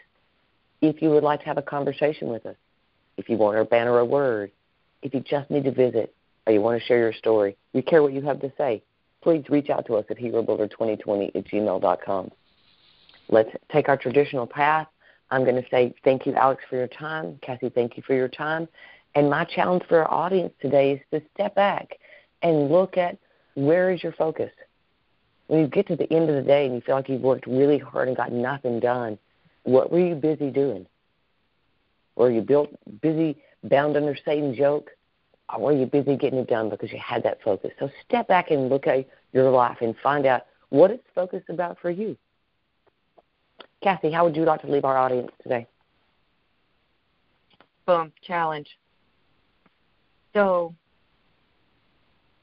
If 0.81 1.01
you 1.01 1.09
would 1.09 1.23
like 1.23 1.39
to 1.39 1.45
have 1.47 1.57
a 1.57 1.63
conversation 1.63 2.29
with 2.29 2.45
us, 2.45 2.55
if 3.17 3.27
you 3.27 3.37
want 3.37 3.57
our 3.57 3.65
banner 3.65 3.97
a 3.97 4.05
word, 4.05 4.51
if 5.01 5.15
you 5.15 5.19
just 5.21 5.49
need 5.49 5.63
to 5.63 5.71
visit, 5.71 6.13
or 6.45 6.53
you 6.53 6.61
want 6.61 6.79
to 6.79 6.85
share 6.85 6.99
your 6.99 7.13
story, 7.13 7.57
we 7.73 7.81
care 7.81 8.03
what 8.03 8.13
you 8.13 8.21
have 8.21 8.39
to 8.41 8.51
say, 8.55 8.83
please 9.23 9.43
reach 9.49 9.71
out 9.71 9.87
to 9.87 9.95
us 9.95 10.05
at 10.11 10.19
herobuilder2020 10.19 11.35
at 11.35 11.43
gmail.com. 11.45 12.31
Let's 13.29 13.49
take 13.71 13.89
our 13.89 13.97
traditional 13.97 14.45
path 14.45 14.87
I'm 15.29 15.43
going 15.43 15.61
to 15.61 15.69
say 15.69 15.93
thank 16.03 16.25
you, 16.25 16.33
Alex, 16.33 16.63
for 16.69 16.77
your 16.77 16.87
time. 16.87 17.39
Cassie, 17.41 17.69
thank 17.69 17.97
you 17.97 18.03
for 18.05 18.13
your 18.13 18.27
time. 18.27 18.67
And 19.15 19.29
my 19.29 19.45
challenge 19.45 19.83
for 19.87 20.05
our 20.05 20.11
audience 20.11 20.53
today 20.61 20.93
is 20.93 20.99
to 21.11 21.27
step 21.33 21.55
back 21.55 21.97
and 22.41 22.69
look 22.69 22.97
at 22.97 23.17
where 23.55 23.91
is 23.91 24.03
your 24.03 24.13
focus. 24.13 24.51
When 25.47 25.61
you 25.61 25.67
get 25.67 25.87
to 25.87 25.95
the 25.95 26.11
end 26.13 26.29
of 26.29 26.35
the 26.35 26.41
day 26.41 26.65
and 26.65 26.75
you 26.75 26.81
feel 26.81 26.95
like 26.95 27.09
you've 27.09 27.21
worked 27.21 27.47
really 27.47 27.77
hard 27.77 28.07
and 28.07 28.17
got 28.17 28.31
nothing 28.31 28.79
done, 28.79 29.17
what 29.63 29.91
were 29.91 29.99
you 29.99 30.15
busy 30.15 30.49
doing? 30.49 30.85
Were 32.15 32.31
you 32.31 32.41
built 32.41 32.69
busy 33.01 33.37
bound 33.63 33.97
under 33.97 34.15
Satan's 34.25 34.57
yoke? 34.57 34.91
or 35.53 35.59
were 35.59 35.71
you 35.71 35.85
busy 35.85 36.17
getting 36.17 36.39
it 36.39 36.47
done 36.47 36.69
because 36.69 36.91
you 36.91 36.99
had 36.99 37.23
that 37.23 37.41
focus? 37.41 37.71
So 37.79 37.89
step 38.05 38.27
back 38.27 38.51
and 38.51 38.69
look 38.69 38.87
at 38.87 39.07
your 39.33 39.49
life 39.49 39.77
and 39.81 39.95
find 40.03 40.25
out 40.25 40.43
what 40.69 40.91
it's 40.91 41.03
focused 41.15 41.49
about 41.49 41.77
for 41.81 41.89
you. 41.89 42.17
Kathy, 43.81 44.11
how 44.11 44.25
would 44.25 44.35
you 44.35 44.43
like 44.43 44.61
to 44.61 44.71
leave 44.71 44.85
our 44.85 44.97
audience 44.97 45.31
today? 45.43 45.67
Boom, 47.85 48.11
challenge. 48.21 48.67
So 50.33 50.73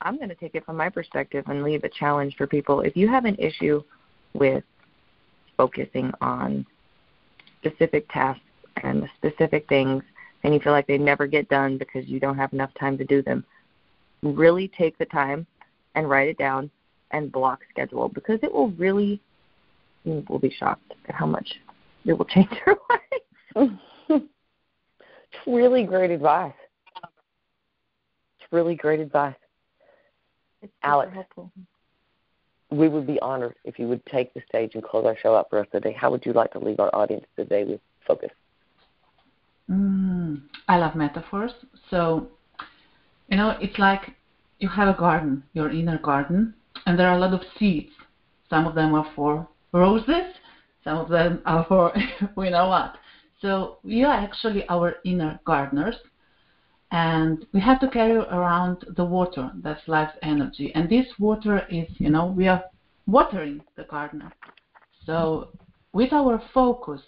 I'm 0.01 0.17
going 0.17 0.29
to 0.29 0.35
take 0.35 0.55
it 0.55 0.65
from 0.65 0.77
my 0.77 0.89
perspective 0.89 1.45
and 1.49 1.63
leave 1.63 1.85
a 1.85 1.89
challenge 1.89 2.37
for 2.37 2.47
people. 2.47 2.81
If 2.81 2.97
you 2.97 3.09
have 3.09 3.25
an 3.25 3.37
issue 3.37 3.83
with 4.33 4.65
focusing 5.57 6.13
on 6.21 6.67
specific 7.61 8.07
tasks 8.11 8.43
and 8.83 9.09
specific 9.17 9.69
things 9.69 10.03
and 10.43 10.53
you 10.53 10.61
feel 10.61 10.73
like 10.73 10.87
they 10.87 10.99
never 10.99 11.27
get 11.27 11.49
done 11.49 11.79
because 11.79 12.07
you 12.07 12.21
don't 12.21 12.37
have 12.37 12.53
enough 12.53 12.71
time 12.79 12.99
to 12.99 13.05
do 13.05 13.23
them, 13.23 13.45
really 14.23 14.69
take 14.69 14.97
the 14.99 15.07
time 15.07 15.47
and 15.95 16.09
write 16.09 16.29
it 16.29 16.39
down 16.39 16.71
and 17.13 17.31
block 17.31 17.61
schedule 17.71 18.09
because 18.09 18.39
it 18.43 18.53
will 18.53 18.71
really 18.71 19.21
you 20.05 20.25
will 20.29 20.39
be 20.39 20.51
shocked 20.51 20.93
at 21.09 21.15
how 21.15 21.27
much 21.27 21.49
it 22.05 22.13
will 22.13 22.27
change 22.27 22.49
your 22.67 22.77
life. 22.91 23.73
it's 24.09 25.47
really 25.47 25.85
great 25.85 26.11
advice. 26.11 26.53
It's 28.39 28.53
really 28.53 28.75
great 28.75 29.01
advice. 29.01 29.35
It's 30.63 30.73
Alex, 30.83 31.13
helpful. 31.13 31.51
we 32.71 32.89
would 32.89 33.07
be 33.07 33.19
honored 33.21 33.55
if 33.65 33.79
you 33.79 33.89
would 33.89 34.05
take 34.07 34.33
the 34.35 34.43
stage 34.49 34.75
and 34.75 34.83
close 34.83 35.05
our 35.05 35.17
show 35.19 35.35
out 35.35 35.49
for 35.51 35.59
us 35.59 35.67
today. 35.73 35.93
How 35.93 36.11
would 36.11 36.25
you 36.25 36.33
like 36.33 36.53
to 36.53 36.59
leave 36.59 36.81
our 36.81 36.95
audience 36.95 37.25
today 37.37 37.65
with 37.65 37.81
focus? 38.07 38.31
Mm, 39.71 40.43
I 40.69 40.77
love 40.77 40.95
metaphors. 40.95 41.53
So, 41.91 42.29
you 43.29 43.37
know, 43.37 43.57
it's 43.61 43.79
like 43.79 44.13
you 44.59 44.69
have 44.69 44.89
a 44.95 44.99
garden, 44.99 45.43
your 45.55 45.71
inner 45.71 45.99
garden, 45.99 46.55
and 46.87 46.99
there 46.99 47.09
are 47.09 47.17
a 47.17 47.19
lot 47.19 47.33
of 47.33 47.41
seeds. 47.59 47.91
Some 48.51 48.67
of 48.67 48.75
them 48.75 48.95
are 48.95 49.11
for 49.17 49.49
roses, 49.75 50.33
some 50.85 50.99
of 50.99 51.09
them 51.09 51.43
are 51.45 51.65
for 51.67 51.93
we 52.37 52.51
know 52.51 52.69
what. 52.69 52.97
So 53.41 53.79
we 53.83 54.05
are 54.05 54.15
actually 54.15 54.67
our 54.69 54.95
inner 55.05 55.41
gardeners, 55.45 55.97
and 56.91 57.45
we 57.53 57.61
have 57.61 57.81
to 57.81 57.89
carry 57.89 58.17
around 58.17 58.85
the 58.97 59.05
water. 59.05 59.51
That's 59.57 59.87
life's 59.89 60.17
energy, 60.23 60.73
and 60.75 60.89
this 60.89 61.07
water 61.19 61.67
is, 61.69 61.89
you 61.99 62.09
know, 62.09 62.27
we 62.27 62.47
are 62.47 62.65
watering 63.07 63.63
the 63.77 63.85
gardener. 63.85 64.33
So 65.05 65.49
with 65.93 66.13
our 66.13 66.41
focus, 66.55 67.03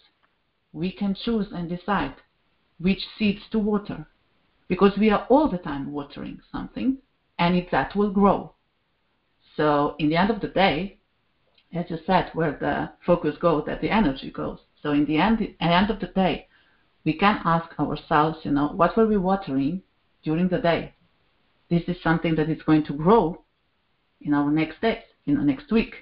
we 0.72 0.92
can 0.92 1.14
choose 1.14 1.46
and 1.54 1.68
decide 1.68 2.16
which 2.78 3.00
seeds 3.18 3.40
to 3.52 3.58
water, 3.58 4.06
because 4.68 4.98
we 4.98 5.10
are 5.10 5.26
all 5.30 5.48
the 5.48 5.58
time 5.58 5.92
watering 5.92 6.40
something, 6.52 6.98
and 7.38 7.54
it, 7.54 7.70
that 7.70 7.94
will 7.94 8.10
grow. 8.10 8.52
So 9.56 9.94
in 9.98 10.10
the 10.10 10.16
end 10.16 10.30
of 10.30 10.40
the 10.40 10.48
day, 10.48 10.98
as 11.74 11.90
you 11.90 11.98
said, 12.06 12.30
where 12.32 12.52
the 12.52 12.90
focus 13.04 13.36
goes, 13.38 13.64
that 13.66 13.80
the 13.80 13.90
energy 13.90 14.30
goes. 14.30 14.58
So 14.82 14.92
in 14.92 15.04
the 15.04 15.18
end, 15.18 15.40
at 15.42 15.58
the 15.58 15.74
end 15.74 15.90
of 15.90 16.00
the 16.00 16.06
day, 16.06 16.48
we 17.04 17.12
can 17.12 17.40
ask 17.44 17.78
ourselves, 17.78 18.38
you 18.44 18.50
know, 18.50 18.68
what 18.68 18.96
were 18.96 19.06
we 19.06 19.16
watering 19.16 19.82
during 20.22 20.48
the 20.48 20.58
day? 20.58 20.94
This 21.68 21.82
is 21.88 22.02
something 22.02 22.34
that 22.36 22.48
is 22.48 22.62
going 22.62 22.84
to 22.84 22.92
grow 22.92 23.42
in 24.20 24.34
our 24.34 24.50
next 24.50 24.80
days, 24.80 25.02
in 25.26 25.34
the 25.36 25.42
next 25.42 25.70
week. 25.70 25.94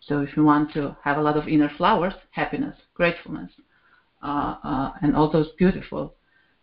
So 0.00 0.20
if 0.20 0.36
you 0.36 0.44
want 0.44 0.72
to 0.74 0.96
have 1.02 1.18
a 1.18 1.22
lot 1.22 1.36
of 1.36 1.48
inner 1.48 1.70
flowers, 1.76 2.14
happiness, 2.30 2.76
gratefulness, 2.94 3.52
uh, 4.22 4.56
uh, 4.64 4.92
and 5.02 5.14
all 5.16 5.30
those 5.30 5.50
beautiful, 5.58 6.14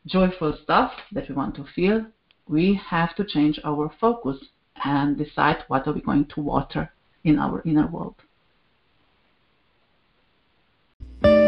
joyful 0.06 0.58
stuff 0.64 0.92
that 1.12 1.30
we 1.30 1.36
want 1.36 1.56
to 1.56 1.66
feel, 1.76 2.06
we 2.48 2.80
have 2.90 3.16
to 3.16 3.26
change 3.26 3.60
our 3.64 3.92
focus 4.00 4.38
and 4.84 5.18
decide 5.18 5.64
what 5.68 5.88
are 5.88 5.94
we 5.94 6.02
going 6.02 6.26
to 6.26 6.42
water 6.42 6.92
in 7.24 7.40
our 7.40 7.62
inner 7.66 7.88
world. 7.88 8.16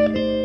Música 0.08 0.37